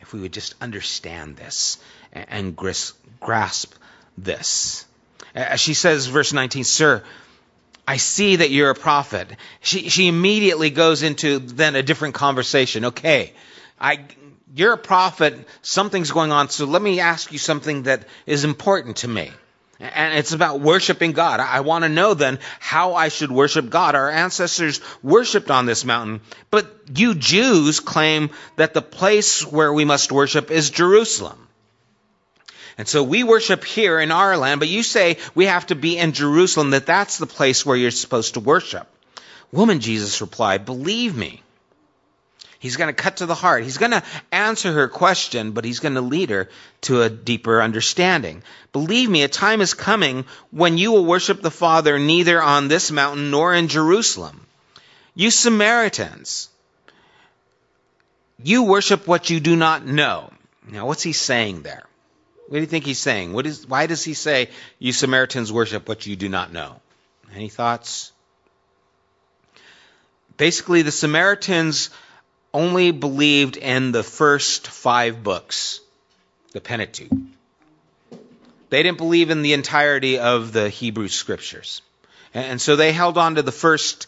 [0.00, 1.78] If we would just understand this
[2.12, 2.56] and
[3.20, 3.74] grasp
[4.16, 4.84] this.
[5.34, 7.02] As she says, verse 19, Sir,
[7.86, 9.28] I see that you're a prophet.
[9.60, 12.86] She, she immediately goes into then a different conversation.
[12.86, 13.32] Okay,
[13.80, 14.04] I,
[14.54, 15.46] you're a prophet.
[15.62, 16.50] Something's going on.
[16.50, 19.30] So let me ask you something that is important to me.
[19.80, 21.40] And it's about worshiping God.
[21.40, 23.94] I want to know then how I should worship God.
[23.94, 29.86] Our ancestors worshiped on this mountain, but you Jews claim that the place where we
[29.86, 31.48] must worship is Jerusalem.
[32.76, 35.96] And so we worship here in our land, but you say we have to be
[35.96, 38.86] in Jerusalem, that that's the place where you're supposed to worship.
[39.50, 41.42] Woman, Jesus replied, believe me.
[42.60, 43.64] He's going to cut to the heart.
[43.64, 46.50] He's going to answer her question, but he's going to lead her
[46.82, 48.42] to a deeper understanding.
[48.72, 52.90] Believe me, a time is coming when you will worship the Father neither on this
[52.90, 54.46] mountain nor in Jerusalem.
[55.14, 56.50] You Samaritans,
[58.42, 60.30] you worship what you do not know.
[60.70, 61.84] Now, what's he saying there?
[62.48, 63.32] What do you think he's saying?
[63.32, 66.78] What is, why does he say, you Samaritans worship what you do not know?
[67.34, 68.12] Any thoughts?
[70.36, 71.88] Basically, the Samaritans
[72.52, 75.80] only believed in the first five books,
[76.52, 77.10] the Pentateuch.
[78.70, 81.82] They didn't believe in the entirety of the Hebrew scriptures.
[82.32, 84.06] And so they held on to the first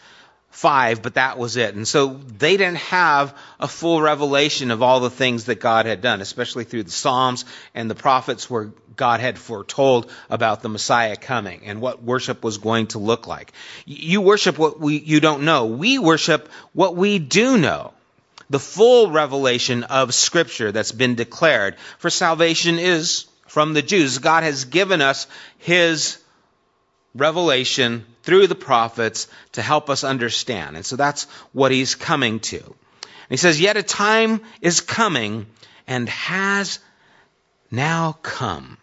[0.50, 1.74] five, but that was it.
[1.74, 6.02] And so they didn't have a full revelation of all the things that God had
[6.02, 11.16] done, especially through the Psalms and the prophets where God had foretold about the Messiah
[11.16, 13.52] coming and what worship was going to look like.
[13.86, 15.66] You worship what we, you don't know.
[15.66, 17.94] We worship what we do know
[18.50, 21.76] the full revelation of Scripture that's been declared.
[21.98, 24.18] For salvation is from the Jews.
[24.18, 25.26] God has given us
[25.58, 26.18] His
[27.14, 30.76] revelation through the prophets to help us understand.
[30.76, 32.58] And so that's what He's coming to.
[32.62, 35.46] And he says, Yet a time is coming
[35.86, 36.78] and has
[37.70, 38.76] now come.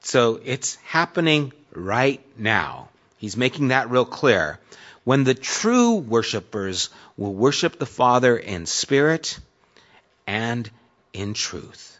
[0.00, 2.88] So it's happening right now.
[3.18, 4.58] He's making that real clear
[5.04, 9.38] when the true worshipers will worship the Father in spirit
[10.26, 10.70] and
[11.12, 11.98] in truth.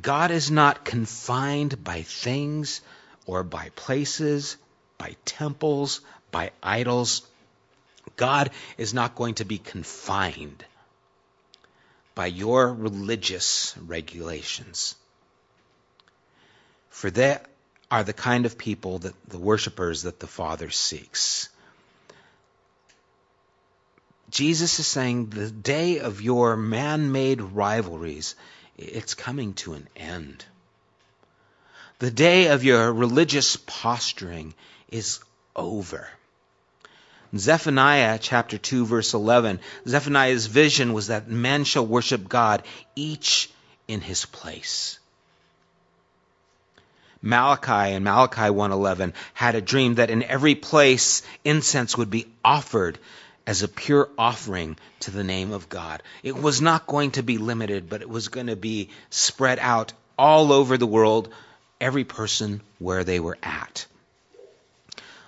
[0.00, 2.80] God is not confined by things
[3.26, 4.56] or by places,
[4.98, 6.00] by temples,
[6.30, 7.22] by idols.
[8.16, 10.64] God is not going to be confined
[12.14, 14.96] by your religious regulations.
[16.90, 17.38] For they
[17.90, 21.48] are the kind of people that the worshipers that the Father seeks.
[24.32, 28.34] Jesus is saying the day of your man-made rivalries,
[28.78, 30.42] it's coming to an end.
[31.98, 34.54] The day of your religious posturing
[34.90, 35.20] is
[35.54, 36.08] over.
[37.36, 42.62] Zephaniah chapter 2 verse 11, Zephaniah's vision was that men shall worship God
[42.96, 43.50] each
[43.86, 44.98] in his place.
[47.20, 52.98] Malachi in Malachi 1:11 had a dream that in every place incense would be offered
[53.46, 56.02] as a pure offering to the name of God.
[56.22, 59.92] It was not going to be limited, but it was going to be spread out
[60.18, 61.28] all over the world,
[61.80, 63.86] every person where they were at.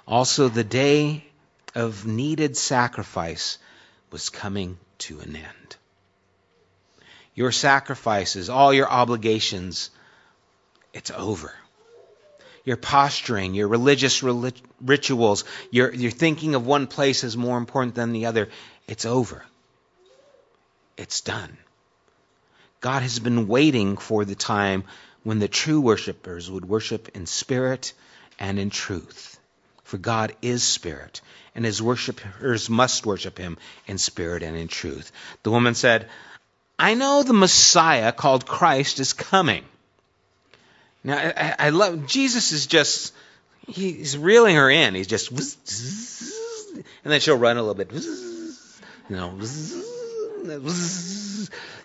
[0.06, 1.24] Also, the day
[1.74, 3.58] of needed sacrifice
[4.10, 5.76] was coming to an end.
[7.34, 9.90] your sacrifices, all your obligations,
[10.92, 11.52] it's over.
[12.64, 18.12] Your posturing, your religious rituals, your, your thinking of one place as more important than
[18.12, 18.48] the other,
[18.88, 19.44] it's over.
[20.96, 21.56] It's done.
[22.80, 24.84] God has been waiting for the time
[25.22, 27.92] when the true worshipers would worship in spirit
[28.38, 29.38] and in truth.
[29.84, 31.20] For God is spirit,
[31.54, 35.12] and his worshippers must worship him in spirit and in truth.
[35.42, 36.08] The woman said,
[36.78, 39.64] I know the Messiah called Christ is coming.
[41.04, 43.12] Now, I, I love, Jesus is just,
[43.68, 44.94] he's reeling her in.
[44.94, 49.38] He's just, and then she'll run a little bit, you know,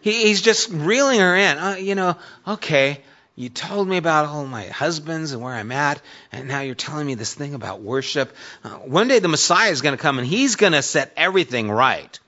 [0.01, 1.57] he's just reeling her in.
[1.57, 2.15] Uh, you know,
[2.47, 3.01] okay,
[3.35, 6.01] you told me about all my husbands and where I'm at,
[6.31, 8.33] and now you're telling me this thing about worship.
[8.63, 11.69] Uh, one day the Messiah is going to come and he's going to set everything
[11.69, 12.19] right.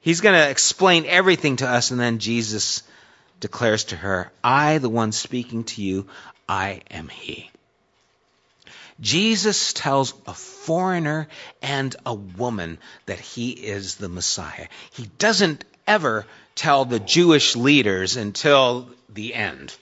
[0.00, 2.82] He's going to explain everything to us, and then Jesus
[3.40, 6.06] declares to her, I, the one speaking to you,
[6.48, 7.50] I am He.
[9.00, 11.26] Jesus tells a foreigner
[11.62, 14.68] and a woman that he is the Messiah.
[14.92, 19.74] He doesn't ever tell the Jewish leaders until the end,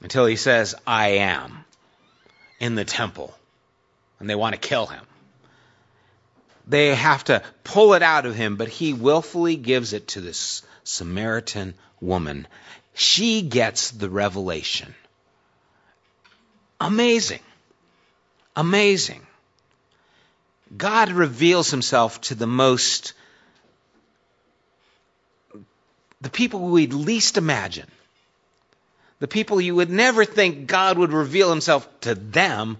[0.00, 1.64] until he says, I am
[2.58, 3.32] in the temple,
[4.18, 5.04] and they want to kill him
[6.66, 10.62] they have to pull it out of him, but he willfully gives it to this
[10.84, 12.46] Samaritan woman.
[12.94, 14.94] She gets the revelation.
[16.80, 17.40] Amazing.
[18.56, 19.26] Amazing.
[20.76, 23.12] God reveals himself to the most,
[26.20, 27.90] the people we'd least imagine.
[29.18, 32.78] The people you would never think God would reveal himself to them,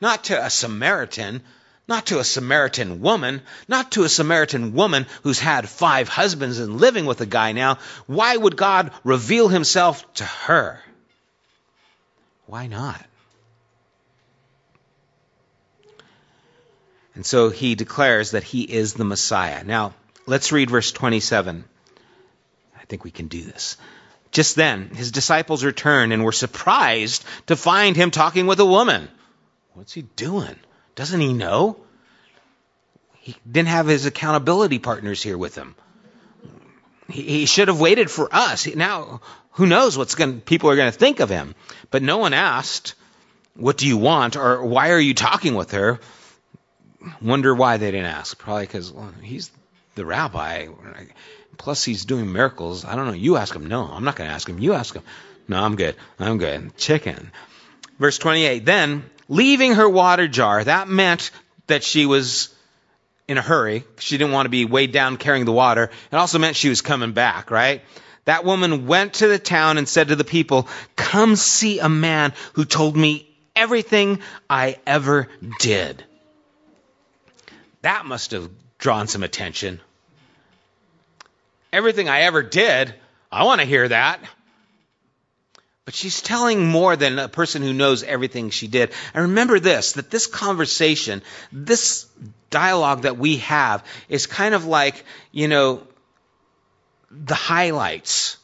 [0.00, 1.42] not to a Samaritan,
[1.90, 6.80] not to a Samaritan woman, not to a Samaritan woman who's had five husbands and
[6.80, 7.78] living with a guy now.
[8.06, 10.80] Why would God reveal himself to her?
[12.46, 13.04] Why not?
[17.16, 19.64] And so he declares that he is the Messiah.
[19.64, 19.94] Now,
[20.26, 21.64] let's read verse 27.
[22.78, 23.76] I think we can do this.
[24.30, 29.08] Just then, his disciples returned and were surprised to find him talking with a woman.
[29.74, 30.56] What's he doing?
[31.00, 31.78] Doesn't he know?
[33.20, 35.74] He didn't have his accountability partners here with him.
[37.08, 38.66] He, he should have waited for us.
[38.66, 39.22] Now,
[39.52, 41.54] who knows what's going people are going to think of him?
[41.90, 42.96] But no one asked,
[43.54, 46.00] "What do you want?" or "Why are you talking with her?"
[47.22, 48.36] Wonder why they didn't ask.
[48.36, 49.50] Probably because well, he's
[49.94, 50.66] the rabbi.
[51.56, 52.84] Plus, he's doing miracles.
[52.84, 53.14] I don't know.
[53.14, 53.68] You ask him.
[53.68, 54.58] No, I'm not going to ask him.
[54.58, 55.04] You ask him.
[55.48, 55.96] No, I'm good.
[56.18, 56.76] I'm good.
[56.76, 57.32] Chicken.
[57.98, 58.66] Verse 28.
[58.66, 60.62] Then leaving her water jar.
[60.62, 61.30] That meant
[61.68, 62.54] that she was
[63.26, 63.84] in a hurry.
[63.98, 65.90] She didn't want to be weighed down carrying the water.
[66.12, 67.82] It also meant she was coming back, right?
[68.26, 72.34] That woman went to the town and said to the people, Come see a man
[72.52, 73.26] who told me
[73.56, 74.20] everything
[74.50, 75.28] I ever
[75.60, 76.04] did.
[77.82, 79.80] That must have drawn some attention.
[81.72, 82.94] Everything I ever did,
[83.30, 84.20] I want to hear that.
[85.84, 88.92] But she's telling more than a person who knows everything she did.
[89.14, 92.06] And remember this that this conversation, this
[92.50, 95.86] dialogue that we have is kind of like, you know,
[97.10, 98.36] the highlights.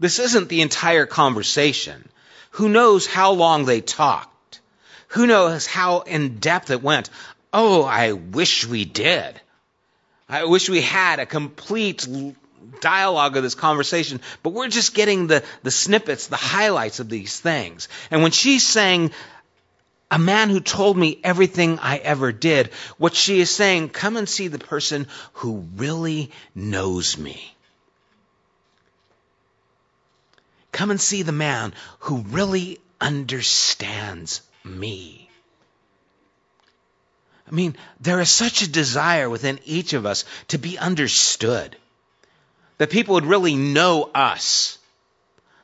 [0.00, 2.08] This isn't the entire conversation.
[2.52, 4.60] Who knows how long they talked?
[5.08, 7.10] Who knows how in depth it went?
[7.52, 9.40] Oh, I wish we did.
[10.28, 12.06] I wish we had a complete
[12.80, 17.38] dialogue of this conversation, but we're just getting the, the snippets, the highlights of these
[17.38, 17.88] things.
[18.10, 19.12] And when she's saying,
[20.10, 24.28] a man who told me everything I ever did, what she is saying, come and
[24.28, 27.54] see the person who really knows me.
[30.70, 35.28] Come and see the man who really understands me.
[37.46, 41.76] I mean, there is such a desire within each of us to be understood
[42.78, 44.78] that people would really know us,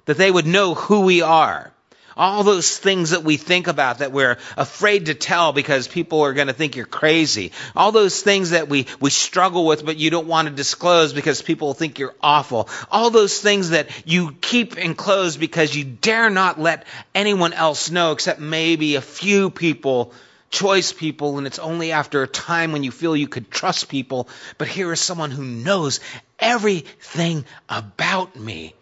[0.05, 1.73] that they would know who we are.
[2.17, 6.35] All those things that we think about that we're afraid to tell because people are
[6.35, 7.53] going to think you're crazy.
[7.75, 11.41] All those things that we, we struggle with but you don't want to disclose because
[11.41, 12.69] people think you're awful.
[12.91, 16.85] All those things that you keep enclosed because you dare not let
[17.15, 20.13] anyone else know except maybe a few people
[20.51, 24.29] choice people, and it's only after a time when you feel you could trust people.
[24.59, 26.01] But here is someone who knows
[26.39, 28.75] everything about me,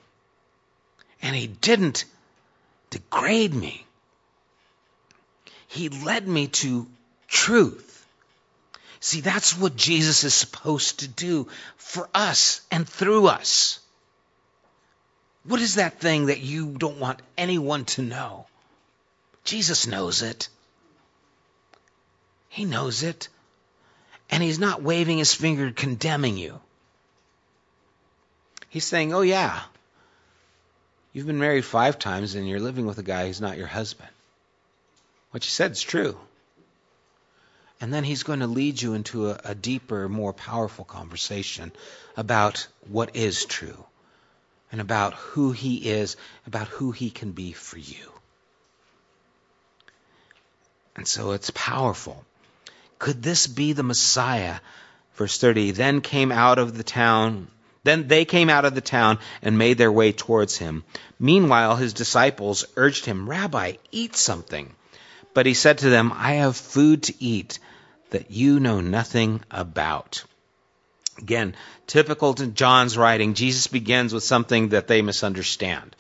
[1.23, 2.05] and he didn't
[2.91, 3.87] degrade me.
[5.69, 6.87] He led me to
[7.29, 8.07] truth.
[9.01, 13.79] See, that's what Jesus is supposed to do for us and through us.
[15.45, 18.47] What is that thing that you don't want anyone to know?
[19.45, 20.49] Jesus knows it.
[22.59, 23.29] He knows it.
[24.31, 26.61] And he's not waving his finger condemning you.
[28.69, 29.63] He's saying, Oh, yeah,
[31.13, 34.11] you've been married five times and you're living with a guy who's not your husband.
[35.31, 36.19] What you said is true.
[37.81, 41.71] And then he's going to lead you into a, a deeper, more powerful conversation
[42.17, 43.85] about what is true
[44.73, 48.13] and about who he is, about who he can be for you.
[50.97, 52.25] And so it's powerful.
[52.99, 54.57] Could this be the Messiah?
[55.14, 57.49] Verse 30 Then came out of the town.
[57.84, 60.84] Then they came out of the town and made their way towards him.
[61.18, 64.74] Meanwhile, his disciples urged him, Rabbi, eat something.
[65.32, 67.59] But he said to them, I have food to eat
[68.11, 70.24] that you know nothing about.
[71.18, 71.55] Again,
[71.86, 75.94] typical to John's writing, Jesus begins with something that they misunderstand.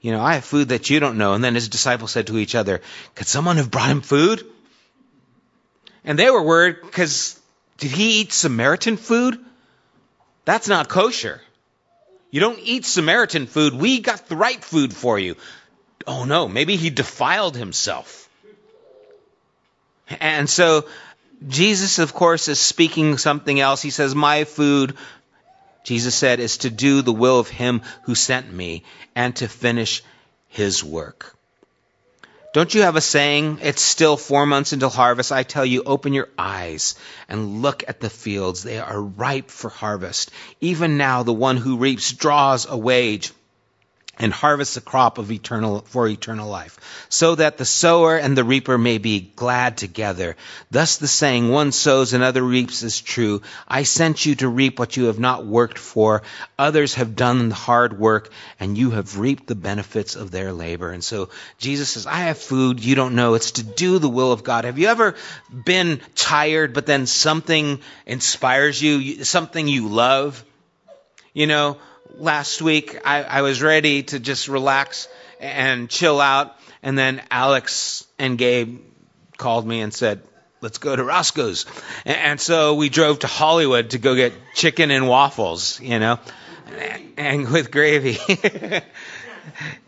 [0.00, 1.34] You know, I have food that you don't know.
[1.34, 2.82] And then his disciples said to each other,
[3.14, 4.44] Could someone have brought him food?
[6.04, 7.40] And they were worried because
[7.78, 9.38] did he eat Samaritan food?
[10.44, 11.40] That's not kosher.
[12.30, 13.74] You don't eat Samaritan food.
[13.74, 15.36] We got the right food for you.
[16.06, 18.28] Oh no, maybe he defiled himself.
[20.20, 20.86] And so
[21.46, 23.82] Jesus, of course, is speaking something else.
[23.82, 24.96] He says, My food,
[25.84, 28.84] Jesus said, is to do the will of him who sent me
[29.14, 30.02] and to finish
[30.48, 31.36] his work.
[32.54, 33.58] Don't you have a saying?
[33.62, 35.32] It's still four months until harvest.
[35.32, 36.94] I tell you, open your eyes
[37.28, 38.62] and look at the fields.
[38.62, 40.30] They are ripe for harvest.
[40.60, 43.32] Even now, the one who reaps draws a wage
[44.18, 48.44] and harvest a crop of eternal for eternal life so that the sower and the
[48.44, 50.36] reaper may be glad together.
[50.70, 53.42] Thus the saying one sows and other reaps is true.
[53.66, 56.22] I sent you to reap what you have not worked for.
[56.58, 60.90] Others have done the hard work and you have reaped the benefits of their labor.
[60.90, 62.84] And so jesus says i have food.
[62.84, 63.34] You don't know.
[63.34, 64.64] It's to do the will of god.
[64.64, 65.14] Have you ever
[65.64, 70.44] been tired but then something inspires you something you love?
[71.32, 71.78] You know
[72.18, 75.08] last week I, I was ready to just relax
[75.40, 78.80] and chill out, and then Alex and Gabe
[79.36, 80.22] called me and said,
[80.60, 81.66] let's go to Roscoe's.
[82.06, 86.18] And, so we drove to Hollywood to go get chicken and waffles, you know,
[87.18, 88.16] and with gravy.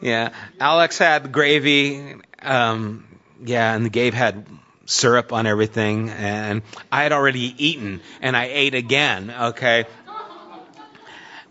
[0.00, 3.06] yeah, Alex had gravy, um,
[3.42, 4.46] yeah, and Gabe had
[4.84, 6.62] syrup on everything, and
[6.92, 9.86] I had already eaten, and I ate again, okay?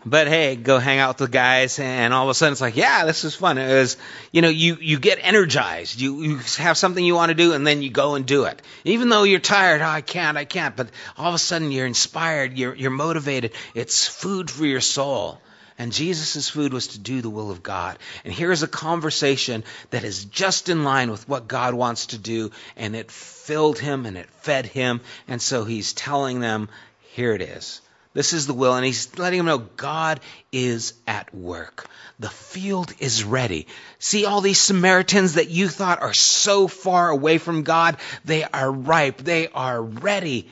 [0.06, 2.76] But hey, go hang out with the guys, and all of a sudden it's like,
[2.76, 3.58] yeah, this is fun.
[3.58, 3.98] It was,
[4.32, 6.00] you know, you you get energized.
[6.00, 8.62] You you have something you want to do, and then you go and do it,
[8.84, 9.82] even though you're tired.
[9.82, 10.76] Oh, I can't, I can't.
[10.76, 12.58] But all of a sudden you're inspired.
[12.58, 13.54] You're you're motivated.
[13.74, 15.40] It's food for your soul.
[15.78, 18.00] And Jesus' food was to do the will of God.
[18.24, 22.18] And here is a conversation that is just in line with what God wants to
[22.18, 25.02] do, and it filled him and it fed him.
[25.28, 26.70] And so he's telling them,
[27.12, 27.82] here it is.
[28.16, 28.74] This is the will.
[28.74, 31.88] And he's letting them know God is at work.
[32.18, 33.68] The field is ready.
[34.00, 37.98] See all these Samaritans that you thought are so far away from God?
[38.24, 39.18] They are ripe.
[39.18, 40.50] They are ready.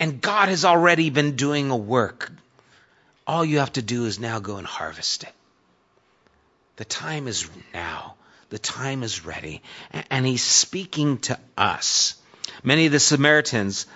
[0.00, 2.32] And God has already been doing a work.
[3.24, 5.32] All you have to do is now go and harvest it.
[6.76, 8.16] The time is now.
[8.50, 9.62] The time is ready.
[10.10, 12.16] And he's speaking to us.
[12.64, 13.86] Many of the Samaritans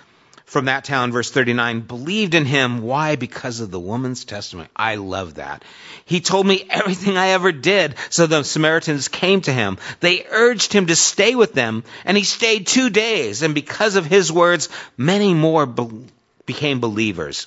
[0.49, 2.81] from that town, verse 39, believed in him.
[2.81, 3.15] Why?
[3.15, 4.67] Because of the woman's testimony.
[4.75, 5.63] I love that.
[6.05, 7.93] He told me everything I ever did.
[8.09, 9.77] So the Samaritans came to him.
[9.99, 13.43] They urged him to stay with them, and he stayed two days.
[13.43, 16.07] And because of his words, many more be-
[16.47, 17.45] became believers.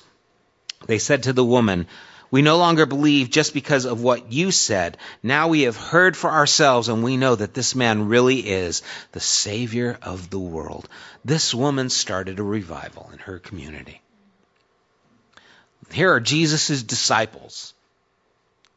[0.87, 1.87] They said to the woman,
[2.33, 4.97] we no longer believe just because of what you said.
[5.21, 8.81] Now we have heard for ourselves and we know that this man really is
[9.11, 10.89] the Savior of the world.
[11.23, 14.01] This woman started a revival in her community.
[15.91, 17.75] Here are Jesus' disciples,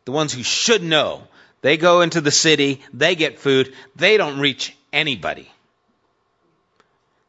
[0.04, 1.22] the ones who should know.
[1.62, 5.50] They go into the city, they get food, they don't reach anybody.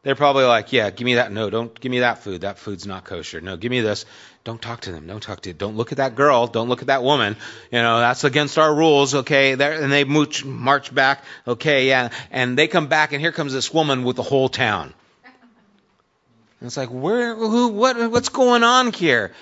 [0.08, 1.32] They're probably like, yeah, give me that.
[1.32, 2.40] No, don't give me that food.
[2.40, 3.42] That food's not kosher.
[3.42, 4.06] No, give me this.
[4.42, 5.06] Don't talk to them.
[5.06, 5.52] Don't talk to.
[5.52, 6.46] Don't look at that girl.
[6.46, 7.36] Don't look at that woman.
[7.70, 9.14] You know that's against our rules.
[9.14, 11.24] Okay, and they mooch, march back.
[11.46, 14.94] Okay, yeah, and they come back, and here comes this woman with the whole town.
[16.60, 19.34] And it's like, where, who, what, what's going on here?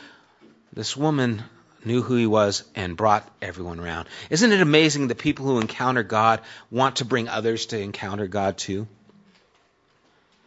[0.72, 1.44] This woman
[1.84, 4.08] knew who he was and brought everyone around.
[4.30, 6.40] Isn't it amazing that people who encounter God
[6.72, 8.88] want to bring others to encounter God too?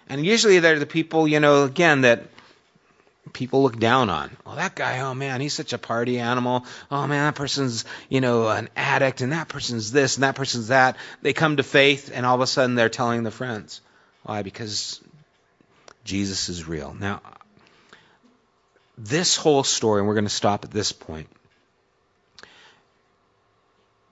[0.10, 2.24] And usually they're the people, you know, again, that
[3.32, 4.36] people look down on.
[4.46, 6.66] Oh, that guy, oh man, he's such a party animal.
[6.90, 10.70] Oh man, that person's, you know, an addict, and that person's this, and that person's
[10.70, 10.98] that.
[11.22, 13.82] They come to faith, and all of a sudden they're telling their friends.
[14.24, 14.42] Why?
[14.42, 15.00] Because
[16.04, 16.96] Jesus is real.
[17.00, 17.22] Now,
[18.98, 21.30] this whole story, and we're going to stop at this point,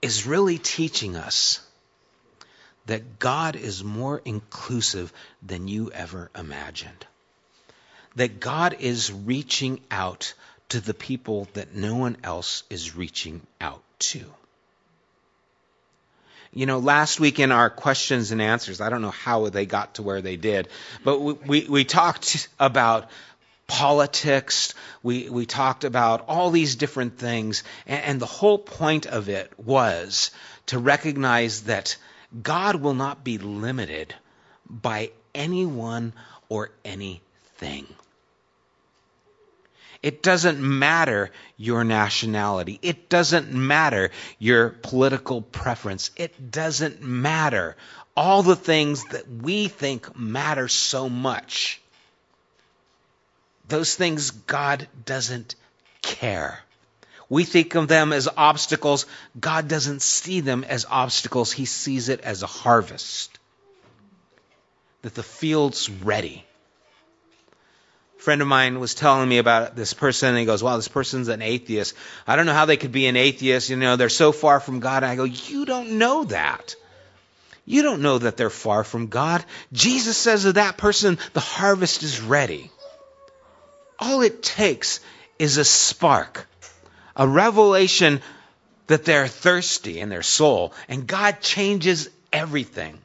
[0.02, 1.67] is really teaching us
[2.88, 5.14] that God is more inclusive
[5.44, 7.06] than you ever imagined.
[8.16, 10.34] That God is reaching out
[10.70, 14.24] to the people that no one else is reaching out to.
[16.54, 19.96] You know, last week in our questions and answers, I don't know how they got
[19.96, 20.70] to where they did,
[21.04, 23.10] but we, we, we talked about
[23.68, 24.74] politics.
[25.04, 27.64] We, we talked about all these different things.
[27.86, 30.32] And, and the whole point of it was
[30.68, 31.98] to recognize that
[32.44, 34.14] God will not be limited
[34.70, 36.14] by anyone
[36.50, 37.88] or anything.
[40.04, 42.80] It doesn't matter your nationality.
[42.82, 46.12] It doesn't matter your political preference.
[46.16, 47.76] It doesn't matter
[48.16, 51.82] all the things that we think matter so much.
[53.68, 55.56] Those things God doesn't
[56.02, 56.64] care.
[57.30, 59.06] We think of them as obstacles.
[59.40, 61.52] God doesn't see them as obstacles.
[61.52, 63.38] He sees it as a harvest.
[65.02, 66.46] That the field's ready.
[68.18, 70.88] A friend of mine was telling me about this person, and he goes, Wow, this
[70.88, 71.96] person's an atheist.
[72.26, 73.70] I don't know how they could be an atheist.
[73.70, 75.04] You know, they're so far from God.
[75.04, 76.76] And I go, You don't know that.
[77.68, 79.44] You don't know that they're far from God.
[79.74, 82.72] Jesus says of that person, the harvest is ready.
[84.00, 85.02] All it takes
[85.38, 86.48] is a spark,
[87.18, 88.22] a revelation
[88.86, 92.98] that they're thirsty in their soul, and God changes everything.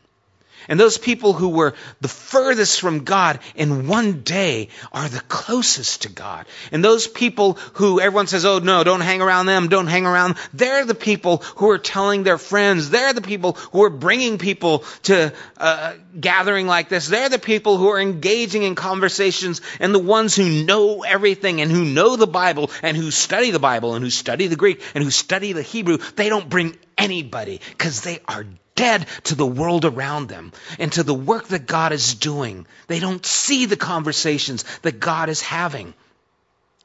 [0.68, 6.02] And those people who were the furthest from God in one day are the closest
[6.02, 6.46] to God.
[6.70, 10.36] And those people who everyone says, oh no, don't hang around them, don't hang around,
[10.52, 12.90] they're the people who are telling their friends.
[12.90, 17.08] They're the people who are bringing people to uh, gathering like this.
[17.08, 21.70] They're the people who are engaging in conversations and the ones who know everything and
[21.70, 25.02] who know the Bible and who study the Bible and who study the Greek and
[25.02, 25.98] who study the Hebrew.
[26.16, 31.02] They don't bring anybody because they are dead to the world around them and to
[31.02, 32.66] the work that God is doing.
[32.86, 35.94] They don't see the conversations that God is having.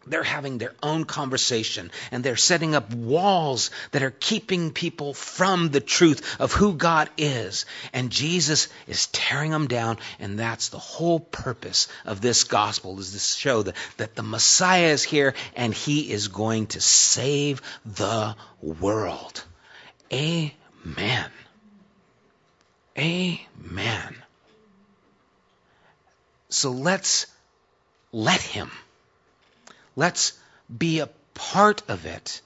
[0.10, 5.70] They're having their own conversation and they're setting up walls that are keeping people from
[5.70, 7.66] the truth of who God is.
[7.92, 9.98] And Jesus is tearing them down.
[10.20, 14.88] And that's the whole purpose of this gospel is to show that, that the Messiah
[14.88, 19.44] is here and he is going to save the world.
[20.14, 21.30] Amen.
[22.98, 24.16] Amen.
[26.50, 27.28] So let's
[28.12, 28.72] let Him.
[29.95, 30.34] Let's
[30.76, 32.41] be a part of it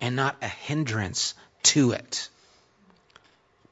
[0.00, 2.28] and not a hindrance to it.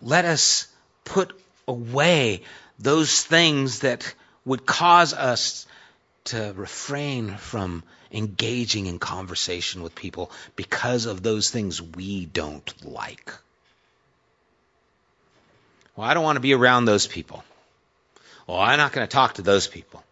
[0.03, 0.67] Let us
[1.05, 1.39] put
[1.69, 2.43] away
[2.79, 4.15] those things that
[4.45, 5.67] would cause us
[6.25, 13.33] to refrain from engaging in conversation with people because of those things we don't like.
[15.97, 17.45] Well, I don't want to be around those people.
[18.47, 20.03] Well, I'm not going to talk to those people.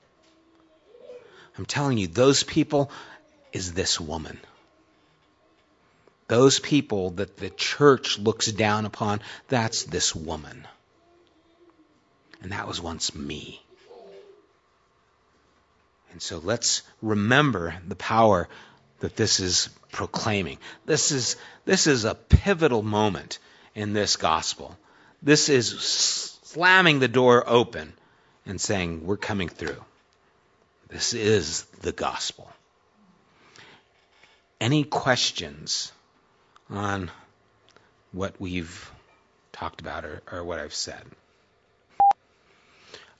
[1.58, 2.90] I'm telling you, those people
[3.52, 4.38] is this woman.
[6.28, 10.66] Those people that the church looks down upon, that's this woman.
[12.42, 13.60] And that was once me.
[16.12, 18.48] And so let's remember the power
[19.00, 20.58] that this is proclaiming.
[20.86, 23.38] This is, this is a pivotal moment
[23.74, 24.76] in this gospel.
[25.22, 25.80] This is
[26.42, 27.92] slamming the door open
[28.44, 29.82] and saying, We're coming through.
[30.88, 32.50] This is the gospel.
[34.60, 35.92] Any questions
[36.68, 37.10] on
[38.12, 38.90] what we've
[39.52, 41.02] talked about or, or what I've said?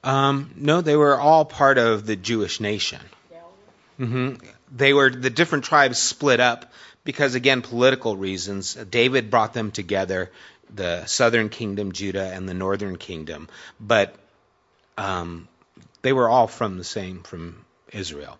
[0.04, 3.00] Um, no, they were all part of the Jewish nation.
[4.00, 4.44] Mm-hmm.
[4.74, 6.72] They were the different tribes split up
[7.04, 8.74] because, again, political reasons.
[8.74, 10.30] David brought them together
[10.74, 13.48] the southern kingdom, Judah, and the northern kingdom,
[13.80, 14.14] but
[14.96, 15.48] um,
[16.02, 18.38] they were all from the same, from Israel.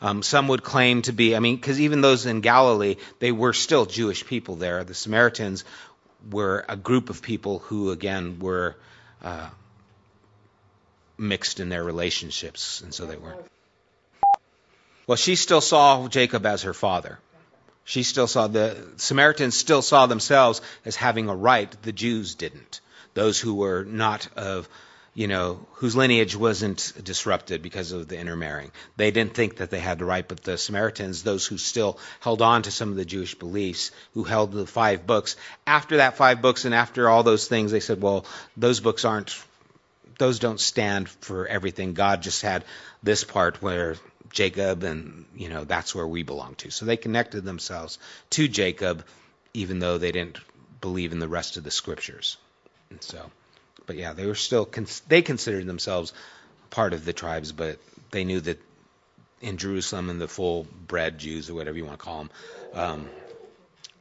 [0.00, 3.52] Um, some would claim to be, I mean, because even those in Galilee, they were
[3.52, 4.84] still Jewish people there.
[4.84, 5.64] The Samaritans
[6.30, 8.76] were a group of people who, again, were
[9.22, 9.50] uh,
[11.16, 13.44] mixed in their relationships, and so they weren't.
[15.06, 17.18] Well, she still saw Jacob as her father.
[17.88, 21.74] She still saw the Samaritans still saw themselves as having a right.
[21.80, 22.82] The Jews didn't.
[23.14, 24.68] Those who were not of
[25.14, 28.70] you know, whose lineage wasn't disrupted because of the intermarrying.
[28.98, 32.42] They didn't think that they had the right, but the Samaritans, those who still held
[32.42, 35.36] on to some of the Jewish beliefs, who held the five books,
[35.66, 38.26] after that five books and after all those things, they said, well,
[38.56, 39.42] those books aren't,
[40.18, 41.94] those don't stand for everything.
[41.94, 42.64] God just had
[43.02, 43.96] this part where
[44.30, 46.70] Jacob and, you know, that's where we belong to.
[46.70, 47.98] So they connected themselves
[48.30, 49.04] to Jacob,
[49.54, 50.38] even though they didn't
[50.80, 52.36] believe in the rest of the scriptures.
[52.90, 53.30] And so
[53.88, 54.68] but yeah, they were still
[55.08, 56.12] they considered themselves
[56.70, 57.78] part of the tribes, but
[58.10, 58.60] they knew that
[59.40, 62.30] in Jerusalem and the full bred Jews or whatever you want to call them
[62.74, 63.08] um,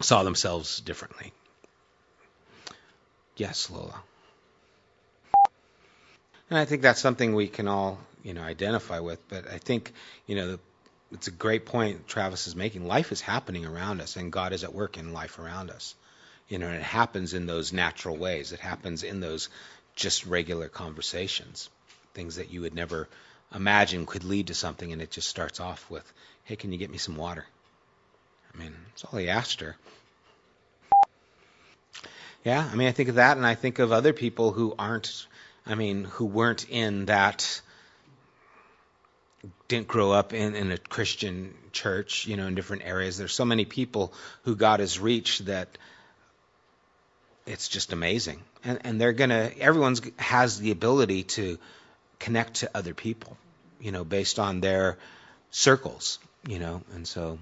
[0.02, 1.32] saw themselves differently.
[3.38, 4.02] Yes, Lola.
[6.50, 7.98] And I think that's something we can all,
[8.28, 9.26] you know, identify with.
[9.30, 9.94] But I think,
[10.26, 10.60] you know, the,
[11.14, 12.86] it's a great point Travis is making.
[12.86, 15.96] Life is happening around us, and God is at work in life around us.
[16.50, 18.52] You know, and it happens in those natural ways.
[18.52, 19.48] It happens in those
[19.96, 21.70] just regular conversations,
[22.14, 23.08] things that you would never
[23.56, 26.12] imagine could lead to something, and it just starts off with,
[26.44, 27.46] "Hey, can you get me some water?"
[28.54, 29.78] I mean, that's all he asked her.
[32.44, 35.28] Yeah, I mean, I think of that, and I think of other people who aren't,
[35.66, 37.62] I mean, who weren't in that,
[39.68, 43.18] didn't grow up in, in a Christian church, you know, in different areas.
[43.18, 45.78] There's so many people who God has reached that
[47.46, 48.42] it's just amazing.
[48.64, 51.58] And, and they're gonna, everyone's has the ability to
[52.20, 53.38] connect to other people,
[53.80, 54.98] you know, based on their
[55.52, 57.40] circles, you know, and so,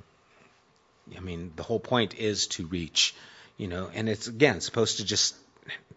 [1.15, 3.15] I mean, the whole point is to reach,
[3.57, 5.35] you know, and it's again supposed to just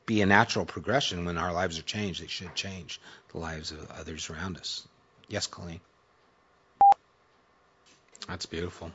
[0.07, 2.23] be a natural progression when our lives are changed.
[2.23, 3.01] They should change
[3.33, 4.87] the lives of others around us.
[5.29, 5.81] Yes, Colleen.
[8.29, 8.93] That's beautiful.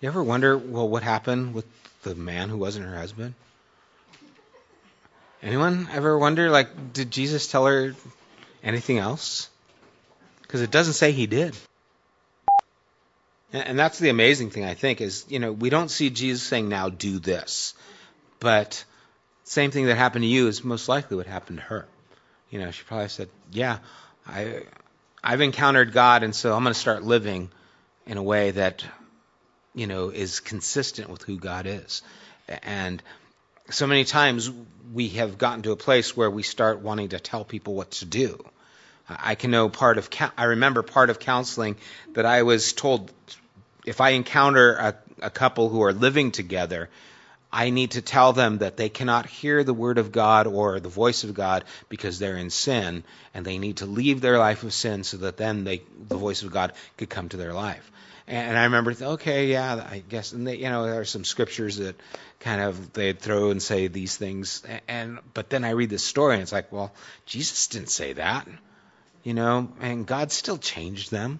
[0.00, 1.66] You ever wonder, well, what happened with
[2.02, 3.34] the man who wasn't her husband?
[5.42, 7.94] Anyone ever wonder, like, did Jesus tell her
[8.62, 9.50] anything else?
[10.42, 11.56] Because it doesn't say he did.
[13.52, 16.68] And that's the amazing thing, I think, is, you know, we don't see Jesus saying,
[16.68, 17.74] now do this.
[18.40, 18.84] But
[19.44, 21.86] same thing that happened to you is most likely what happened to her.
[22.50, 23.78] You know, she probably said, yeah,
[24.26, 24.62] I,
[25.22, 27.50] I've encountered God, and so I'm going to start living
[28.06, 28.84] in a way that,
[29.74, 32.02] you know, is consistent with who God is.
[32.62, 33.02] And
[33.70, 34.50] so many times
[34.92, 38.04] we have gotten to a place where we start wanting to tell people what to
[38.04, 38.44] do.
[39.08, 41.76] I can know part of, I remember part of counseling
[42.14, 43.12] that I was told
[43.84, 46.88] if I encounter a, a couple who are living together,
[47.52, 50.88] I need to tell them that they cannot hear the word of God or the
[50.88, 54.72] voice of God because they're in sin, and they need to leave their life of
[54.72, 57.92] sin so that then they, the voice of God could come to their life.
[58.26, 61.76] And I remember, okay, yeah, I guess, and they, you know, there are some scriptures
[61.76, 62.00] that
[62.40, 66.34] kind of they'd throw and say these things, and but then I read this story
[66.34, 66.92] and it's like, well,
[67.26, 68.48] Jesus didn't say that,
[69.24, 71.38] you know, and God still changed them,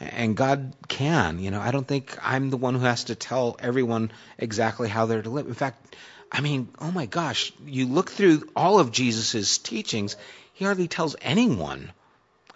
[0.00, 1.60] and God can, you know.
[1.60, 5.30] I don't think I'm the one who has to tell everyone exactly how they're to
[5.30, 5.46] live.
[5.46, 5.96] In fact,
[6.30, 10.16] I mean, oh my gosh, you look through all of Jesus's teachings,
[10.52, 11.90] he hardly tells anyone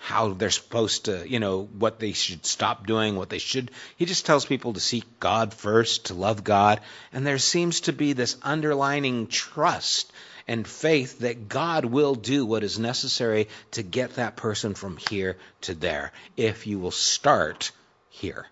[0.02, 3.70] how they're supposed to, you know, what they should stop doing, what they should.
[3.96, 6.80] He just tells people to seek God first, to love God.
[7.12, 10.12] And there seems to be this underlining trust
[10.48, 15.36] and faith that God will do what is necessary to get that person from here
[15.62, 17.70] to there if you will start
[18.10, 18.46] here.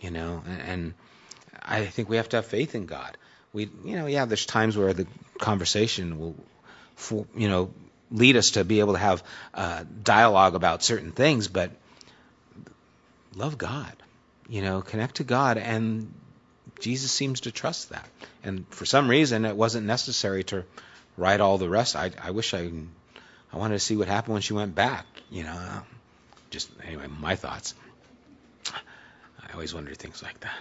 [0.00, 0.94] You know, and
[1.60, 3.18] I think we have to have faith in God.
[3.52, 5.06] We, you know, yeah, there's times where the
[5.38, 7.74] conversation will, you know,
[8.12, 11.70] lead us to be able to have uh, dialogue about certain things, but
[13.34, 13.92] love God,
[14.48, 16.12] you know, connect to God, and
[16.80, 18.06] Jesus seems to trust that.
[18.44, 20.64] And for some reason, it wasn't necessary to
[21.16, 21.96] write all the rest.
[21.96, 22.70] I, I wish I,
[23.52, 25.06] I wanted to see what happened when she went back.
[25.30, 25.82] You know,
[26.50, 27.74] just anyway, my thoughts.
[28.66, 30.58] I always wonder things like that.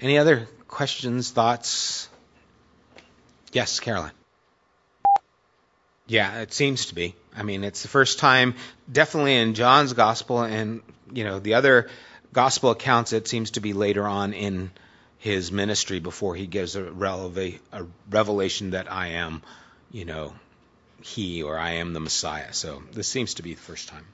[0.00, 2.08] Any other questions, thoughts?
[3.52, 4.12] Yes, Caroline.
[6.08, 7.14] Yeah, it seems to be.
[7.36, 8.54] I mean, it's the first time,
[8.90, 10.80] definitely in John's gospel, and
[11.12, 11.88] you know the other
[12.32, 13.12] gospel accounts.
[13.12, 14.70] It seems to be later on in
[15.18, 19.42] his ministry before he gives a, releva- a revelation that I am,
[19.90, 20.32] you know,
[21.02, 22.52] he or I am the Messiah.
[22.52, 24.06] So this seems to be the first time.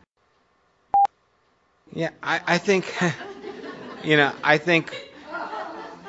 [1.92, 2.92] Yeah, I, I think,
[4.04, 4.92] you know, I think,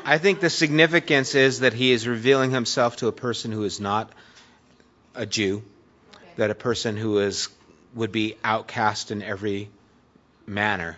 [0.06, 3.80] I think the significance is that he is revealing himself to a person who is
[3.80, 4.12] not
[5.14, 5.62] a Jew
[6.38, 7.50] that a person who is
[7.94, 9.70] would be outcast in every
[10.46, 10.98] manner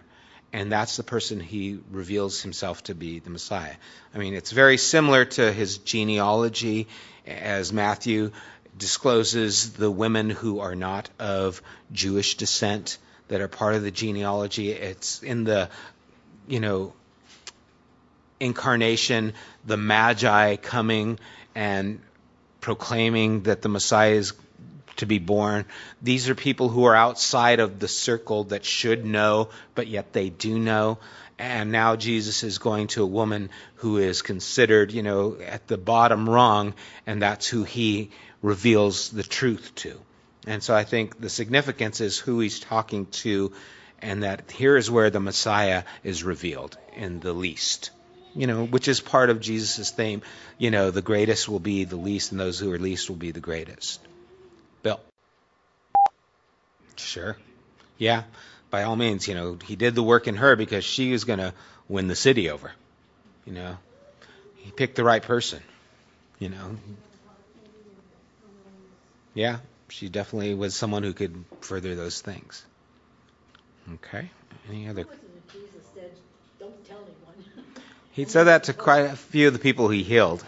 [0.53, 3.75] and that's the person he reveals himself to be the Messiah.
[4.15, 6.87] I mean, it's very similar to his genealogy
[7.25, 8.31] as Matthew
[8.77, 11.61] discloses the women who are not of
[11.91, 14.71] Jewish descent that are part of the genealogy.
[14.71, 15.69] It's in the,
[16.47, 16.93] you know,
[18.39, 19.33] incarnation,
[19.65, 21.19] the Magi coming
[21.55, 21.99] and
[22.61, 24.33] proclaiming that the Messiah is
[24.97, 25.65] to be born.
[26.01, 30.29] These are people who are outside of the circle that should know, but yet they
[30.29, 30.99] do know.
[31.39, 35.77] And now Jesus is going to a woman who is considered, you know, at the
[35.77, 36.73] bottom rung,
[37.05, 38.09] and that's who he
[38.41, 39.99] reveals the truth to.
[40.47, 43.51] And so I think the significance is who he's talking to,
[44.01, 47.91] and that here is where the Messiah is revealed in the least.
[48.33, 50.21] You know, which is part of Jesus' theme.
[50.57, 53.31] You know, the greatest will be the least, and those who are least will be
[53.31, 53.99] the greatest.
[56.97, 57.37] Sure.
[57.97, 58.23] Yeah
[58.69, 61.39] by all means, you know, he did the work in her because she was going
[61.39, 61.53] to
[61.87, 62.71] win the city over.
[63.45, 63.77] You know,
[64.57, 65.61] he picked the right person.
[66.39, 66.77] You know,
[69.33, 72.63] yeah, she definitely was someone who could further those things.
[73.95, 74.29] Okay.
[74.69, 75.05] Any other?
[78.11, 80.43] He said that to quite a few of the people he healed.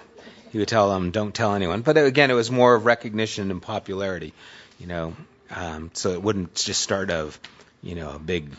[0.52, 3.62] He would tell them, "Don't tell anyone." But again, it was more of recognition and
[3.62, 4.34] popularity,
[4.80, 5.16] you know.
[5.52, 7.40] Um, so it wouldn't just start of
[7.82, 8.52] you know, a big,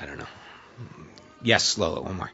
[0.00, 0.26] I don't know.
[1.42, 2.30] Yes, Lola, one more.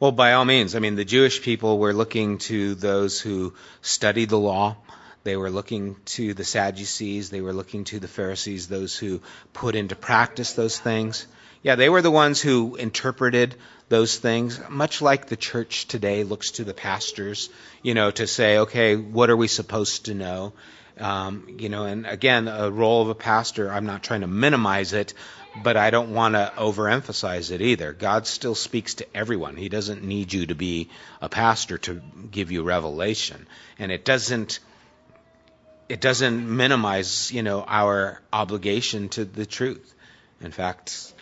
[0.00, 0.74] Well, by all means.
[0.74, 4.76] I mean, the Jewish people were looking to those who studied the law.
[5.22, 7.30] They were looking to the Sadducees.
[7.30, 9.20] They were looking to the Pharisees, those who
[9.52, 11.26] put into practice those things.
[11.62, 13.54] Yeah, they were the ones who interpreted
[13.88, 17.50] those things, much like the church today looks to the pastors,
[17.82, 20.54] you know, to say, okay, what are we supposed to know?
[20.98, 24.92] Um, you know, and again, a role of a pastor, I'm not trying to minimize
[24.92, 25.14] it,
[25.62, 27.92] but I don't want to overemphasize it either.
[27.92, 29.56] God still speaks to everyone.
[29.56, 30.88] He doesn't need you to be
[31.20, 32.00] a pastor to
[32.30, 33.46] give you revelation.
[33.78, 34.60] And it doesn't
[35.88, 39.94] it doesn't minimize, you know, our obligation to the truth.
[40.40, 41.12] In fact,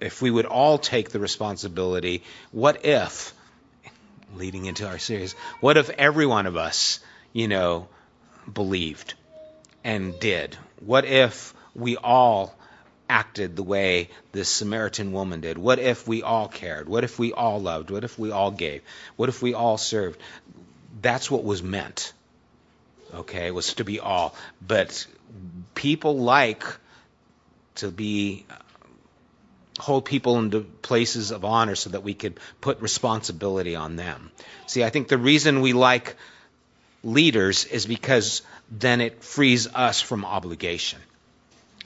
[0.00, 3.32] if we would all take the responsibility, what if
[4.34, 7.00] leading into our series, what if every one of us,
[7.32, 7.88] you know,
[8.52, 9.14] believed?
[9.84, 10.56] and did?
[10.80, 12.54] What if we all
[13.08, 15.58] acted the way this Samaritan woman did?
[15.58, 16.88] What if we all cared?
[16.88, 17.90] What if we all loved?
[17.90, 18.82] What if we all gave?
[19.16, 20.20] What if we all served?
[21.00, 22.12] That's what was meant.
[23.12, 24.34] Okay, it was to be all.
[24.64, 25.06] But
[25.74, 26.64] people like
[27.76, 28.46] to be
[29.80, 34.30] hold people into places of honor so that we could put responsibility on them.
[34.66, 36.16] See, I think the reason we like
[37.02, 41.00] leaders is because then it frees us from obligation.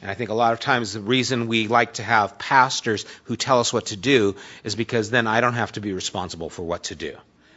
[0.02, 3.36] And I think a lot of times the reason we like to have pastors who
[3.36, 6.62] tell us what to do is because then I don't have to be responsible for
[6.62, 7.16] what to do.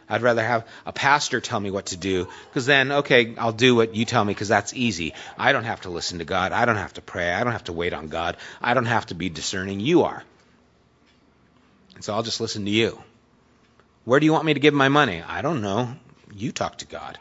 [0.09, 3.75] I'd rather have a pastor tell me what to do because then, okay, I'll do
[3.75, 5.13] what you tell me because that's easy.
[5.37, 6.51] I don't have to listen to God.
[6.51, 7.33] I don't have to pray.
[7.33, 8.37] I don't have to wait on God.
[8.61, 9.79] I don't have to be discerning.
[9.79, 10.23] You are.
[11.95, 13.01] And so I'll just listen to you.
[14.05, 15.21] Where do you want me to give my money?
[15.21, 15.93] I don't know.
[16.33, 17.19] You talk to God.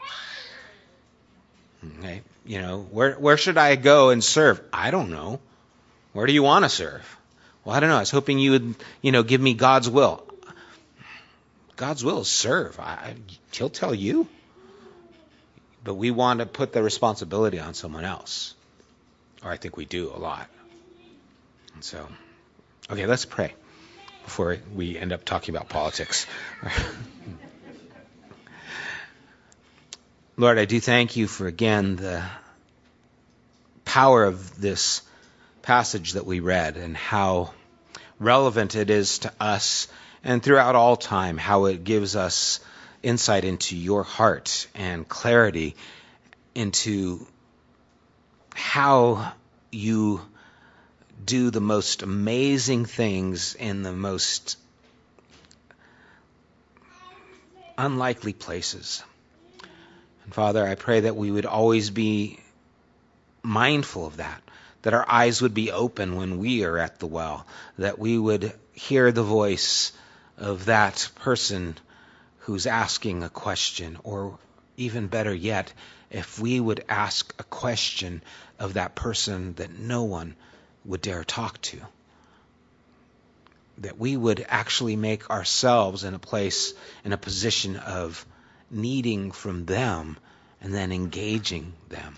[1.80, 4.60] Hmm, okay, you know, where where should I go and serve?
[4.72, 5.40] I don't know.
[6.12, 7.16] Where do you want to serve?
[7.64, 7.96] Well, I don't know.
[7.96, 10.25] I was hoping you would, you know, give me God's will.
[11.76, 12.80] God's will is serve.
[12.80, 13.14] I,
[13.52, 14.26] he'll tell you.
[15.84, 18.54] But we want to put the responsibility on someone else.
[19.44, 20.48] Or I think we do a lot.
[21.74, 22.08] And so,
[22.90, 23.54] okay, let's pray
[24.24, 26.26] before we end up talking about politics.
[30.36, 32.24] Lord, I do thank you for again the
[33.84, 35.02] power of this
[35.62, 37.52] passage that we read and how
[38.18, 39.88] relevant it is to us
[40.26, 42.58] and throughout all time, how it gives us
[43.00, 45.76] insight into your heart and clarity
[46.52, 47.24] into
[48.52, 49.32] how
[49.70, 50.20] you
[51.24, 54.58] do the most amazing things in the most
[57.78, 59.04] unlikely places.
[60.24, 62.40] And Father, I pray that we would always be
[63.44, 64.42] mindful of that,
[64.82, 67.46] that our eyes would be open when we are at the well,
[67.78, 69.92] that we would hear the voice
[70.38, 71.76] of that person
[72.40, 74.38] who's asking a question, or
[74.76, 75.72] even better yet,
[76.10, 78.22] if we would ask a question
[78.58, 80.36] of that person that no one
[80.84, 81.78] would dare talk to.
[83.78, 86.72] That we would actually make ourselves in a place,
[87.04, 88.24] in a position of
[88.70, 90.16] needing from them
[90.60, 92.16] and then engaging them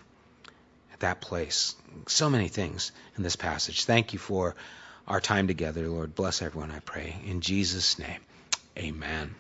[0.93, 1.75] at that place.
[2.07, 3.85] So many things in this passage.
[3.85, 4.55] Thank you for
[5.09, 6.15] our time together, Lord.
[6.15, 7.17] Bless everyone, I pray.
[7.27, 8.21] In Jesus' name,
[8.79, 9.35] amen.